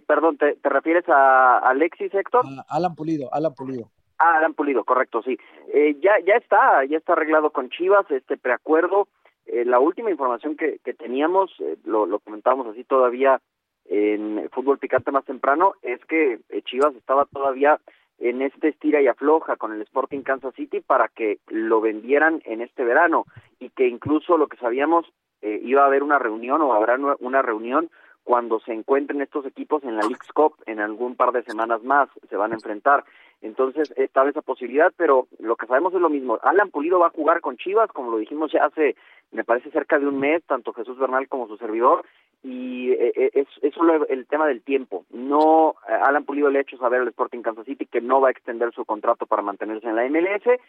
[0.08, 2.46] perdón, ¿te, refieres a Alexis Héctor?
[2.68, 3.92] Alan Pulido, Alan Pulido.
[4.18, 5.38] Ah, Alan Pulido, correcto, sí.
[5.74, 9.08] Eh, ya, ya está, ya está arreglado con Chivas este preacuerdo.
[9.46, 13.42] Eh, la última información que, que teníamos, eh, lo, comentábamos así todavía
[13.88, 17.80] en fútbol picante más temprano, es que Chivas estaba todavía
[18.18, 22.62] en este estira y afloja con el Sporting Kansas City para que lo vendieran en
[22.62, 23.26] este verano
[23.60, 25.06] y que incluso lo que sabíamos
[25.42, 27.92] iba a haber una reunión o habrá una reunión
[28.26, 32.10] cuando se encuentren estos equipos en la League's Cup en algún par de semanas más
[32.28, 33.06] se van a enfrentar.
[33.42, 36.40] Entonces estaba esa posibilidad, pero lo que sabemos es lo mismo.
[36.42, 38.96] Alan Pulido va a jugar con Chivas, como lo dijimos ya hace,
[39.32, 42.06] me parece cerca de un mes, tanto Jesús Bernal como su servidor,
[42.44, 45.06] y eh, eh, es, es solo el tema del tiempo.
[45.12, 48.32] No, Alan Pulido le ha hecho saber al Sporting Kansas City que no va a
[48.32, 50.60] extender su contrato para mantenerse en la MLS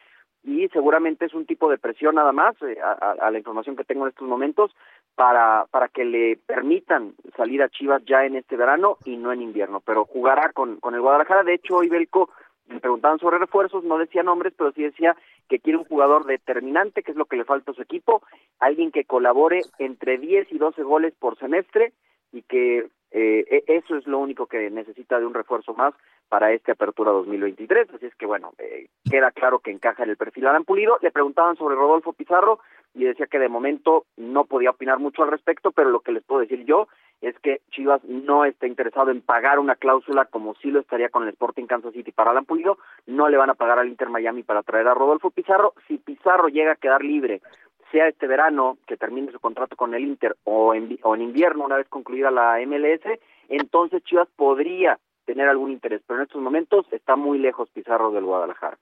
[0.46, 4.04] y seguramente es un tipo de presión nada más, eh, a, la información que tengo
[4.04, 4.70] en estos momentos,
[5.16, 9.42] para, para que le permitan salir a Chivas ya en este verano y no en
[9.42, 11.42] invierno, pero jugará con, con el Guadalajara.
[11.42, 12.30] De hecho, hoy Belco
[12.68, 15.16] me preguntaban sobre refuerzos, no decía nombres, pero sí decía
[15.48, 18.22] que quiere un jugador determinante, que es lo que le falta a su equipo,
[18.58, 21.92] alguien que colabore entre 10 y 12 goles por semestre
[22.32, 25.94] y que eh, e, eso es lo único que necesita de un refuerzo más
[26.28, 27.88] para esta apertura 2023.
[27.94, 30.98] Así es que, bueno, eh, queda claro que encaja en el perfil Alan Pulido.
[31.00, 32.60] Le preguntaban sobre Rodolfo Pizarro
[32.94, 36.24] y decía que de momento no podía opinar mucho al respecto, pero lo que les
[36.24, 36.88] puedo decir yo
[37.20, 41.22] es que Chivas no está interesado en pagar una cláusula como sí lo estaría con
[41.22, 42.78] el Sporting Kansas City para Alan Pulido.
[43.06, 45.74] No le van a pagar al Inter Miami para traer a Rodolfo Pizarro.
[45.86, 47.40] Si Pizarro llega a quedar libre
[47.90, 51.64] sea este verano que termine su contrato con el Inter o en, o en invierno
[51.64, 53.02] una vez concluida la MLS,
[53.48, 58.24] entonces Chivas podría tener algún interés, pero en estos momentos está muy lejos Pizarro del
[58.24, 58.78] Guadalajara.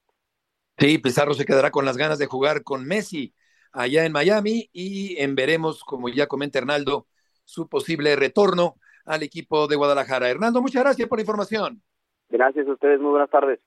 [0.78, 3.34] Sí, Pizarro se quedará con las ganas de jugar con Messi
[3.72, 7.06] allá en Miami y en veremos, como ya comenta Hernaldo,
[7.44, 10.30] su posible retorno al equipo de Guadalajara.
[10.30, 11.82] Hernando, muchas gracias por la información.
[12.28, 13.60] Gracias a ustedes, muy buenas tardes.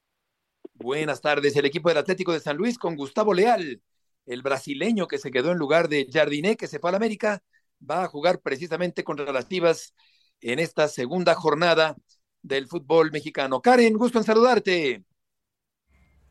[0.73, 1.55] Buenas tardes.
[1.55, 3.81] El equipo del Atlético de San Luis con Gustavo Leal,
[4.27, 7.41] el brasileño que se quedó en lugar de Jardiné, que se fue a la América,
[7.79, 9.95] va a jugar precisamente contra las Chivas
[10.41, 11.95] en esta segunda jornada
[12.41, 13.61] del fútbol mexicano.
[13.61, 15.03] Karen, gusto en saludarte.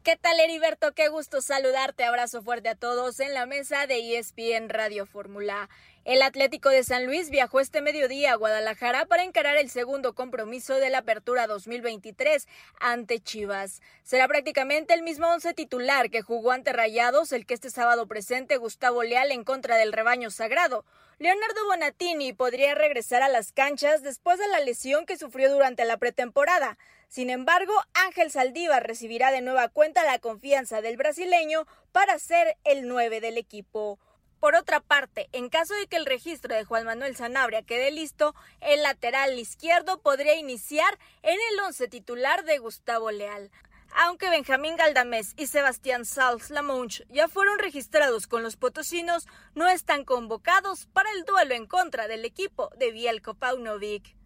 [0.07, 0.95] ¿Qué tal, Heriberto?
[0.95, 2.05] Qué gusto saludarte.
[2.05, 5.69] Abrazo fuerte a todos en la mesa de ESPN Radio Fórmula.
[6.05, 10.77] El Atlético de San Luis viajó este mediodía a Guadalajara para encarar el segundo compromiso
[10.77, 12.47] de la Apertura 2023
[12.79, 13.83] ante Chivas.
[14.05, 18.59] Será prácticamente el mismo once titular que jugó ante Rayados, el que este sábado presente
[18.59, 20.85] Gustavo Leal en contra del rebaño sagrado.
[21.19, 25.97] Leonardo Bonatini podría regresar a las canchas después de la lesión que sufrió durante la
[25.97, 26.79] pretemporada.
[27.09, 32.89] Sin embargo, Ángel Saldívar recibirá de nueva cuenta la confianza del brasileño para ser el
[32.89, 33.99] 9 del equipo.
[34.41, 38.35] Por otra parte, en caso de que el registro de Juan Manuel Sanabria quede listo,
[38.61, 43.51] el lateral izquierdo podría iniciar en el once titular de Gustavo Leal.
[43.95, 50.05] Aunque Benjamín Galdamés y Sebastián Sals Lamonch ya fueron registrados con los potosinos, no están
[50.05, 54.17] convocados para el duelo en contra del equipo de Bielko Paunovic.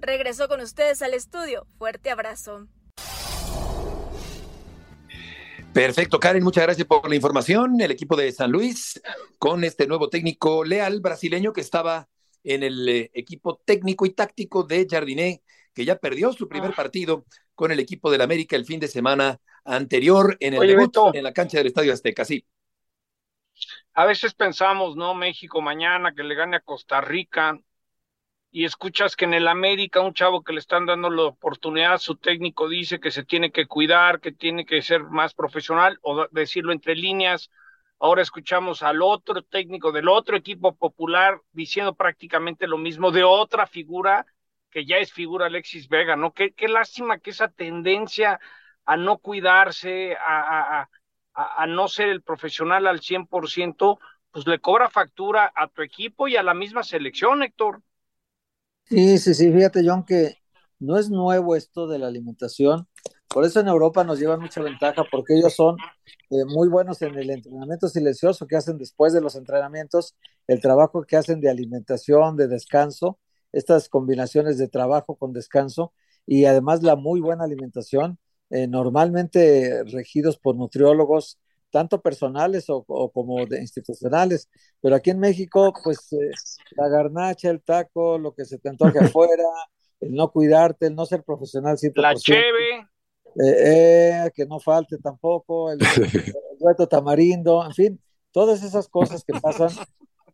[0.00, 1.66] Regreso con ustedes al estudio.
[1.78, 2.68] Fuerte abrazo.
[5.74, 7.80] Perfecto, Karen, muchas gracias por la información.
[7.80, 9.00] El equipo de San Luis
[9.38, 12.08] con este nuevo técnico leal brasileño que estaba
[12.42, 15.42] en el eh, equipo técnico y táctico de Jardiné,
[15.74, 16.76] que ya perdió su primer ah.
[16.76, 21.22] partido con el equipo del América el fin de semana anterior en el debut, en
[21.22, 22.44] la cancha del Estadio Azteca, sí.
[23.92, 25.14] A veces pensamos, ¿no?
[25.14, 27.60] México mañana que le gane a Costa Rica,
[28.52, 32.16] y escuchas que en el América un chavo que le están dando la oportunidad, su
[32.16, 36.72] técnico dice que se tiene que cuidar, que tiene que ser más profesional o decirlo
[36.72, 37.50] entre líneas.
[38.00, 43.66] Ahora escuchamos al otro técnico del otro equipo popular diciendo prácticamente lo mismo de otra
[43.66, 44.26] figura
[44.70, 46.32] que ya es figura Alexis Vega, ¿no?
[46.32, 48.40] Qué, qué lástima que esa tendencia
[48.84, 50.90] a no cuidarse, a, a,
[51.34, 53.98] a, a no ser el profesional al 100%,
[54.30, 57.82] pues le cobra factura a tu equipo y a la misma selección, Héctor.
[58.90, 60.34] Sí, sí, sí, fíjate, John, que
[60.80, 62.88] no es nuevo esto de la alimentación.
[63.28, 65.76] Por eso en Europa nos llevan mucha ventaja, porque ellos son
[66.30, 70.16] eh, muy buenos en el entrenamiento silencioso que hacen después de los entrenamientos,
[70.48, 73.20] el trabajo que hacen de alimentación, de descanso,
[73.52, 75.92] estas combinaciones de trabajo con descanso
[76.26, 78.18] y además la muy buena alimentación,
[78.50, 81.38] eh, normalmente regidos por nutriólogos
[81.70, 84.48] tanto personales o, como de institucionales,
[84.80, 86.30] pero aquí en México, pues eh,
[86.72, 89.44] la garnacha, el taco, lo que se te antoje afuera,
[90.00, 92.80] el no cuidarte, el no ser profesional, la cheve,
[93.36, 95.78] eh, eh, que no falte tampoco, el,
[96.58, 98.00] dueto tamarindo, en fin,
[98.32, 99.70] todas esas cosas que pasan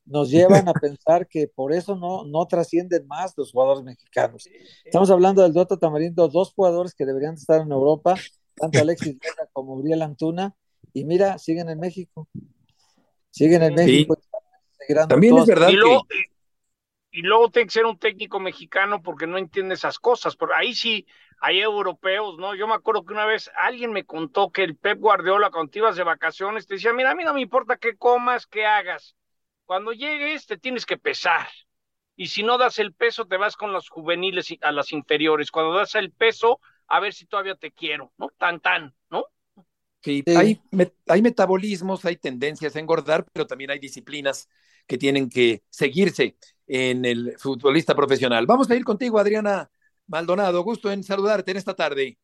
[0.06, 4.48] nos llevan a pensar que por eso no, no trascienden más los jugadores mexicanos.
[4.84, 8.14] Estamos hablando del dueto tamarindo, dos jugadores que deberían estar en Europa,
[8.54, 10.54] tanto Alexis Vega como Uriel Antuna,
[10.96, 12.26] y mira, siguen en México.
[13.30, 14.16] Siguen en México.
[15.06, 15.68] También es verdad.
[15.68, 16.06] Y luego,
[17.10, 20.36] y luego tiene que ser un técnico mexicano porque no entiende esas cosas.
[20.36, 21.06] Por ahí sí
[21.42, 22.54] hay europeos, ¿no?
[22.54, 25.80] Yo me acuerdo que una vez alguien me contó que el Pep Guardiola, cuando te
[25.80, 29.16] ibas de vacaciones, te decía, mira, a mí no me importa qué comas, qué hagas.
[29.66, 31.46] Cuando llegues, te tienes que pesar.
[32.16, 35.50] Y si no das el peso, te vas con los juveniles a las inferiores.
[35.50, 38.30] Cuando das el peso, a ver si todavía te quiero, ¿no?
[38.38, 39.26] Tan, tan, ¿no?
[40.06, 40.62] Sí, Hay,
[41.08, 44.48] hay metabolismos, hay tendencias a engordar, pero también hay disciplinas
[44.86, 46.36] que tienen que seguirse
[46.68, 48.46] en el futbolista profesional.
[48.46, 49.68] Vamos a ir contigo, Adriana
[50.06, 50.62] Maldonado.
[50.62, 52.18] Gusto en saludarte en esta tarde.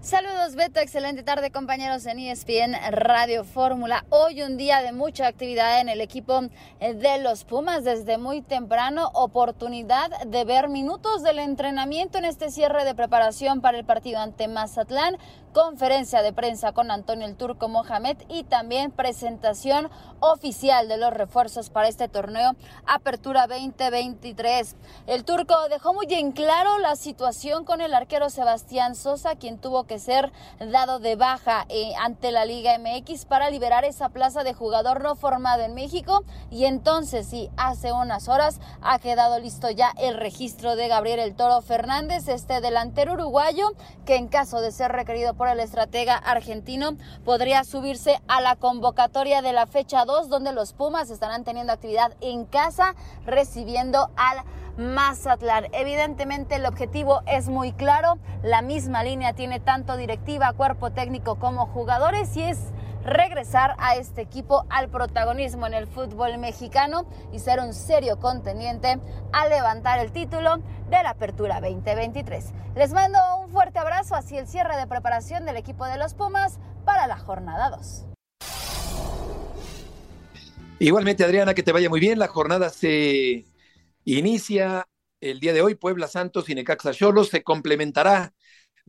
[0.00, 4.06] Saludos Beto, excelente tarde compañeros en ESPN Radio Fórmula.
[4.08, 6.40] Hoy un día de mucha actividad en el equipo
[6.80, 12.84] de los Pumas desde muy temprano, oportunidad de ver minutos del entrenamiento en este cierre
[12.84, 15.18] de preparación para el partido ante Mazatlán,
[15.52, 19.90] conferencia de prensa con Antonio el Turco Mohamed y también presentación
[20.20, 22.52] oficial de los refuerzos para este torneo
[22.86, 24.76] Apertura 2023.
[25.06, 29.84] El Turco dejó muy en claro la situación con el arquero Sebastián Sosa, quien tuvo
[29.84, 34.54] que ser dado de baja eh, ante la Liga MX para liberar esa plaza de
[34.54, 39.92] jugador no formado en México y entonces sí, hace unas horas ha quedado listo ya
[39.98, 43.72] el registro de Gabriel El Toro Fernández, este delantero uruguayo
[44.04, 49.40] que en caso de ser requerido por el estratega argentino podría subirse a la convocatoria
[49.40, 54.44] de la fecha 2 donde los Pumas estarán teniendo actividad en casa recibiendo al
[54.76, 55.68] Mazatlán.
[55.72, 61.66] Evidentemente el objetivo es muy claro, la misma línea tiene tanto directiva, cuerpo técnico como
[61.68, 62.58] jugadores y es
[63.04, 68.98] regresar a este equipo al protagonismo en el fútbol mexicano y ser un serio contendiente
[69.32, 72.46] a levantar el título de la Apertura 2023.
[72.76, 76.58] Les mando un fuerte abrazo hacia el cierre de preparación del equipo de los Pumas
[76.84, 78.06] para la jornada 2.
[80.78, 82.18] Igualmente, Adriana, que te vaya muy bien.
[82.18, 83.44] La jornada se
[84.04, 84.86] inicia
[85.20, 85.74] el día de hoy.
[85.74, 88.32] Puebla Santos y Necaxa Cholos se complementará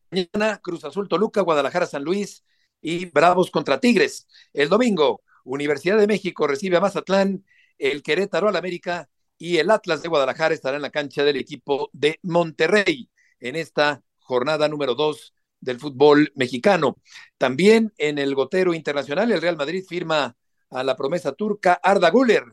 [0.10, 2.46] mañana Cruz Azul Toluca, Guadalajara San Luis
[2.82, 4.28] y Bravos contra Tigres.
[4.54, 7.46] El domingo, Universidad de México recibe a Mazatlán,
[7.78, 11.90] el Querétaro al América y el Atlas de Guadalajara estará en la cancha del equipo
[11.94, 13.10] de Monterrey
[13.40, 16.98] en esta jornada número dos del fútbol mexicano.
[17.38, 20.36] También en el gotero internacional, el Real Madrid firma
[20.70, 22.44] a la promesa turca Arda Guller.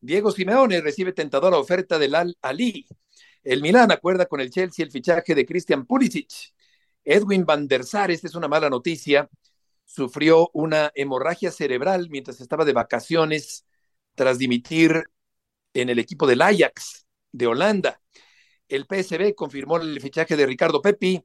[0.00, 2.86] Diego Simeone recibe tentadora oferta del Al Ali.
[3.42, 6.30] El Milán acuerda con el Chelsea el fichaje de Christian Pulisic.
[7.04, 9.28] Edwin van der Sar, esta es una mala noticia,
[9.92, 13.66] sufrió una hemorragia cerebral mientras estaba de vacaciones
[14.14, 15.04] tras dimitir
[15.74, 18.00] en el equipo del Ajax de Holanda.
[18.68, 21.20] El PSB confirmó el fichaje de Ricardo Pepi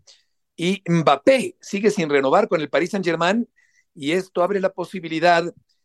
[0.55, 3.47] y Mbappé sigue sin renovar con el Paris Saint-Germain
[3.93, 5.43] y esto abre la posibilidad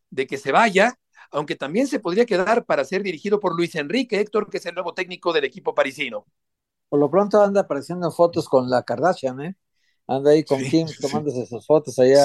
[0.08, 0.98] de que se vaya,
[1.30, 4.74] aunque también se podría quedar para ser dirigido por Luis Enrique Héctor, que es el
[4.74, 6.26] nuevo técnico del equipo parisino.
[6.88, 9.56] Por lo pronto anda apareciendo fotos con la Kardashian, ¿eh?
[10.11, 12.24] Anda ahí con Kim tomándose sus fotos allá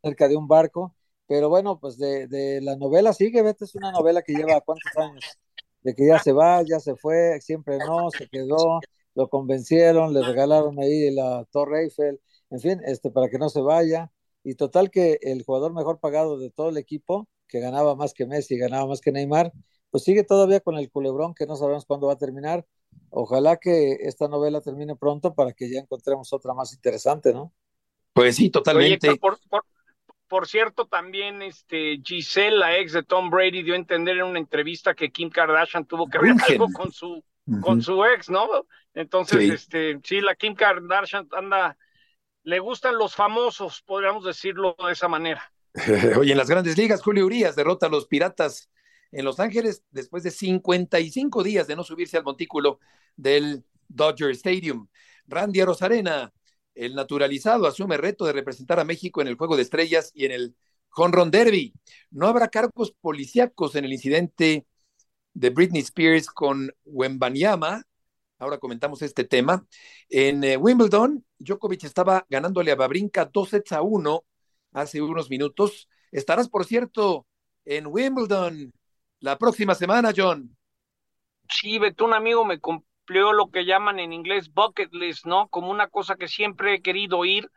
[0.00, 0.94] cerca de un barco.
[1.26, 4.96] Pero bueno, pues de, de la novela sigue, vete, es una novela que lleva cuántos
[4.96, 5.38] años,
[5.82, 8.80] de que ya se va, ya se fue, siempre no, se quedó,
[9.14, 13.60] lo convencieron, le regalaron ahí la Torre Eiffel, en fin, este, para que no se
[13.60, 14.10] vaya.
[14.42, 18.26] Y total que el jugador mejor pagado de todo el equipo, que ganaba más que
[18.26, 19.52] Messi, ganaba más que Neymar,
[19.90, 22.66] pues sigue todavía con el culebrón que no sabemos cuándo va a terminar.
[23.10, 27.52] Ojalá que esta novela termine pronto para que ya encontremos otra más interesante, ¿no?
[28.12, 29.10] Pues sí, totalmente.
[30.28, 34.38] por, cierto, también este Giselle, la ex de Tom Brady, dio a entender en una
[34.38, 37.22] entrevista que Kim Kardashian tuvo que ver algo con su,
[37.62, 38.48] con su ex, ¿no?
[38.94, 41.76] Entonces, este, sí, la Kim Kardashian anda
[42.42, 45.52] le gustan los famosos, podríamos decirlo de esa manera.
[46.18, 48.70] Oye, en las grandes ligas, Julio Urias derrota a los Piratas
[49.12, 52.78] en Los Ángeles después de 55 días de no subirse al montículo
[53.16, 54.88] del Dodger Stadium.
[55.26, 56.32] Randy Rosarena,
[56.74, 60.32] el naturalizado, asume reto de representar a México en el Juego de Estrellas y en
[60.32, 60.56] el
[60.96, 61.72] Home Derby.
[62.10, 64.66] No habrá cargos policíacos en el incidente
[65.34, 67.84] de Britney Spears con Wembanyama,
[68.40, 69.66] Ahora comentamos este tema.
[70.08, 74.24] En eh, Wimbledon, Djokovic estaba ganándole a Babrinka dos sets a uno
[74.72, 75.88] hace unos minutos.
[76.10, 77.26] Estarás, por cierto,
[77.66, 78.72] en Wimbledon
[79.20, 80.56] la próxima semana, John.
[81.48, 85.48] Sí, Beto, un amigo me cumplió lo que llaman en inglés bucket list, ¿no?
[85.48, 87.50] Como una cosa que siempre he querido ir.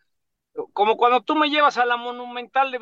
[0.73, 2.77] Como cuando tú me llevas a la Monumental de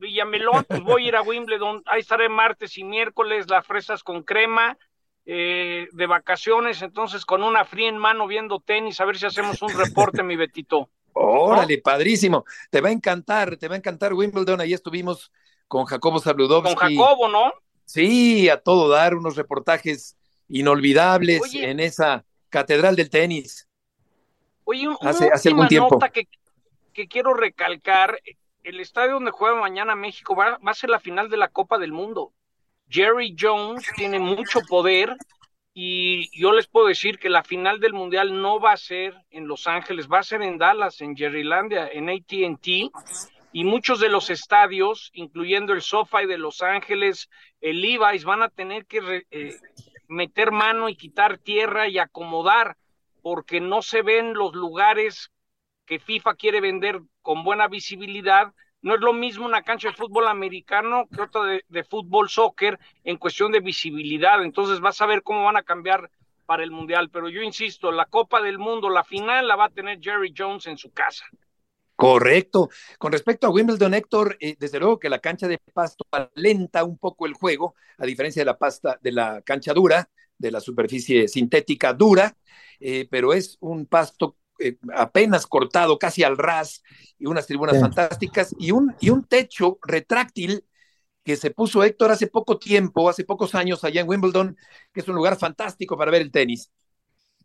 [0.00, 1.82] Villamelón, pues voy a ir a Wimbledon.
[1.86, 4.76] Ahí estaré martes y miércoles, las fresas con crema
[5.24, 9.60] eh, de vacaciones, entonces con una fría en mano viendo tenis, a ver si hacemos
[9.62, 10.90] un reporte, mi Betito.
[11.14, 12.44] Órale, padrísimo.
[12.70, 14.60] Te va a encantar, te va a encantar Wimbledon.
[14.60, 15.32] Ahí estuvimos
[15.66, 16.74] con Jacobo Sabludowski.
[16.74, 17.52] Con Jacobo, ¿no?
[17.86, 20.16] Sí, a todo dar, unos reportajes
[20.48, 23.68] inolvidables en esa catedral del tenis.
[24.64, 25.94] Oye, hace, hace algún tiempo.
[25.94, 26.28] Nota que,
[26.92, 28.20] que, quiero recalcar,
[28.64, 31.78] el estadio donde juega mañana México va, va a ser la final de la Copa
[31.78, 32.32] del Mundo.
[32.88, 35.16] Jerry Jones tiene mucho poder
[35.72, 39.46] y yo les puedo decir que la final del mundial no va a ser en
[39.46, 42.90] Los Ángeles, va a ser en Dallas, en Jerrylandia, en AT&T
[43.56, 47.30] y muchos de los estadios, incluyendo el SoFi de Los Ángeles,
[47.62, 49.56] el Levi's, van a tener que eh,
[50.08, 52.76] meter mano y quitar tierra y acomodar
[53.22, 55.32] porque no se ven los lugares
[55.86, 58.52] que FIFA quiere vender con buena visibilidad
[58.82, 63.16] no es lo mismo una cancha de fútbol americano que otra de, fútbol soccer en
[63.16, 64.44] cuestión de visibilidad.
[64.44, 66.10] Entonces vas a ver cómo van a cambiar
[66.44, 67.08] para el Mundial.
[67.08, 70.66] Pero yo insisto, la Copa del Mundo, la final la va a tener Jerry Jones
[70.66, 71.24] en su casa.
[71.96, 72.68] Correcto.
[72.98, 76.98] Con respecto a Wimbledon, Héctor, eh, desde luego que la cancha de pasto alenta un
[76.98, 81.26] poco el juego, a diferencia de la pasta de la cancha dura, de la superficie
[81.26, 82.36] sintética dura,
[82.80, 86.82] eh, pero es un pasto eh, apenas cortado, casi al ras,
[87.18, 90.66] y unas tribunas fantásticas, y un, y un techo retráctil
[91.24, 94.56] que se puso Héctor hace poco tiempo, hace pocos años allá en Wimbledon,
[94.92, 96.70] que es un lugar fantástico para ver el tenis.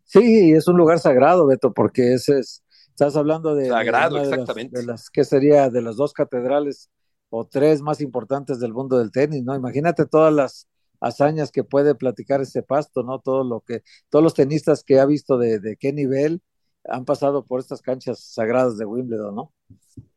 [0.04, 2.62] Sí, es un lugar sagrado, Beto, porque ese es,
[3.02, 3.68] estás hablando de...
[3.68, 4.80] Sagrado, exactamente.
[4.80, 6.90] De las, que sería de las dos catedrales
[7.30, 9.54] o tres más importantes del mundo del tenis, ¿no?
[9.56, 10.68] Imagínate todas las
[11.00, 13.18] hazañas que puede platicar ese pasto, ¿no?
[13.18, 16.42] Todo lo que, todos los tenistas que ha visto de, de qué nivel
[16.84, 19.52] han pasado por estas canchas sagradas de Wimbledon, ¿no?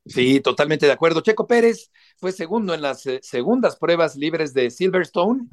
[0.05, 1.21] Sí, totalmente de acuerdo.
[1.21, 5.49] Checo Pérez fue segundo en las eh, segundas pruebas libres de Silverstone.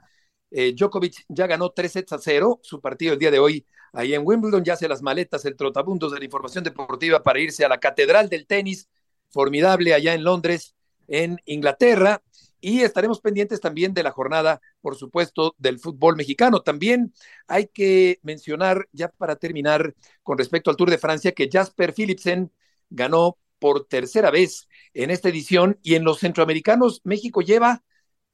[0.51, 4.15] Eh, Djokovic ya ganó tres sets a cero su partido el día de hoy ahí
[4.15, 4.65] en Wimbledon.
[4.65, 8.29] Ya hace las maletas el trotabundos de la información deportiva para irse a la Catedral
[8.29, 8.89] del Tenis,
[9.31, 10.75] formidable allá en Londres,
[11.09, 12.23] en Inglaterra.
[12.61, 16.61] Y estaremos pendientes también de la jornada, por supuesto, del fútbol mexicano.
[16.61, 17.13] También
[17.49, 22.53] hay que mencionar, ya para terminar, con respecto al Tour de Francia, que Jasper Philipsen
[22.89, 27.83] ganó por tercera vez en esta edición y en los centroamericanos México lleva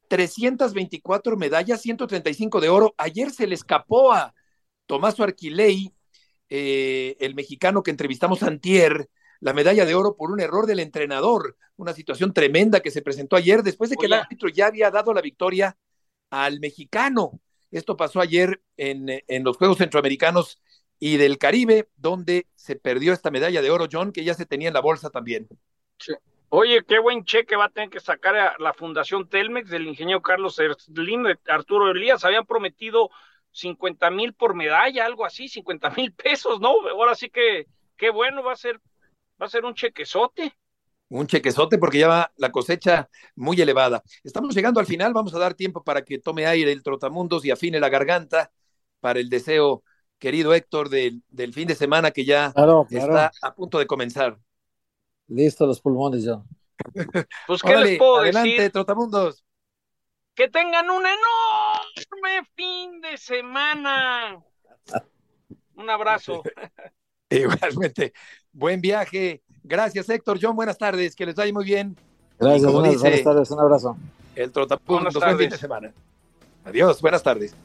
[0.09, 2.95] 324 medallas, 135 de oro.
[2.99, 4.35] Ayer se le escapó a
[4.89, 5.93] Tomás Arquilei,
[6.49, 9.09] eh, el mexicano que entrevistamos antier,
[9.39, 13.37] la medalla de oro por un error del entrenador, una situación tremenda que se presentó
[13.37, 15.77] ayer después de que el árbitro ya había dado la victoria
[16.31, 17.39] al mexicano.
[17.71, 20.61] Esto pasó ayer en, en los Juegos Centroamericanos
[20.99, 24.69] y del Caribe, donde se perdió esta medalla de oro, John, que ya se tenía
[24.69, 25.49] en la bolsa también.
[26.49, 30.23] Oye, qué buen cheque va a tener que sacar a la Fundación Telmex del ingeniero
[30.23, 32.25] Carlos Slim, Arturo Elías.
[32.25, 33.11] Habían prometido
[33.59, 36.75] 50 mil por medalla, algo así, 50 mil pesos, ¿no?
[36.91, 38.81] Ahora sí que, qué bueno, va a ser,
[39.41, 40.55] va a ser un chequezote.
[41.09, 44.03] Un chequezote porque ya va la cosecha muy elevada.
[44.23, 47.51] Estamos llegando al final, vamos a dar tiempo para que tome aire el trotamundos y
[47.51, 48.53] afine la garganta
[49.01, 49.83] para el deseo
[50.19, 52.53] querido Héctor, del, del fin de semana que ya
[52.91, 54.39] está a punto de comenzar.
[55.29, 56.43] Listo los pulmones ya.
[57.47, 59.45] Pues, ¿qué les puedo adelante, Trotamundos.
[60.39, 64.39] Que tengan un enorme fin de semana.
[65.75, 66.45] Un abrazo.
[67.29, 68.13] Igualmente.
[68.53, 69.43] Buen viaje.
[69.65, 70.39] Gracias, Héctor.
[70.41, 71.17] John, buenas tardes.
[71.17, 71.97] Que les vaya muy bien.
[72.39, 73.51] Gracias, buenas, buenas tardes.
[73.51, 73.97] Un abrazo.
[74.37, 75.15] El Trotamundos.
[75.15, 75.93] Buen fin de semana.
[76.65, 77.57] Adiós, buenas tardes.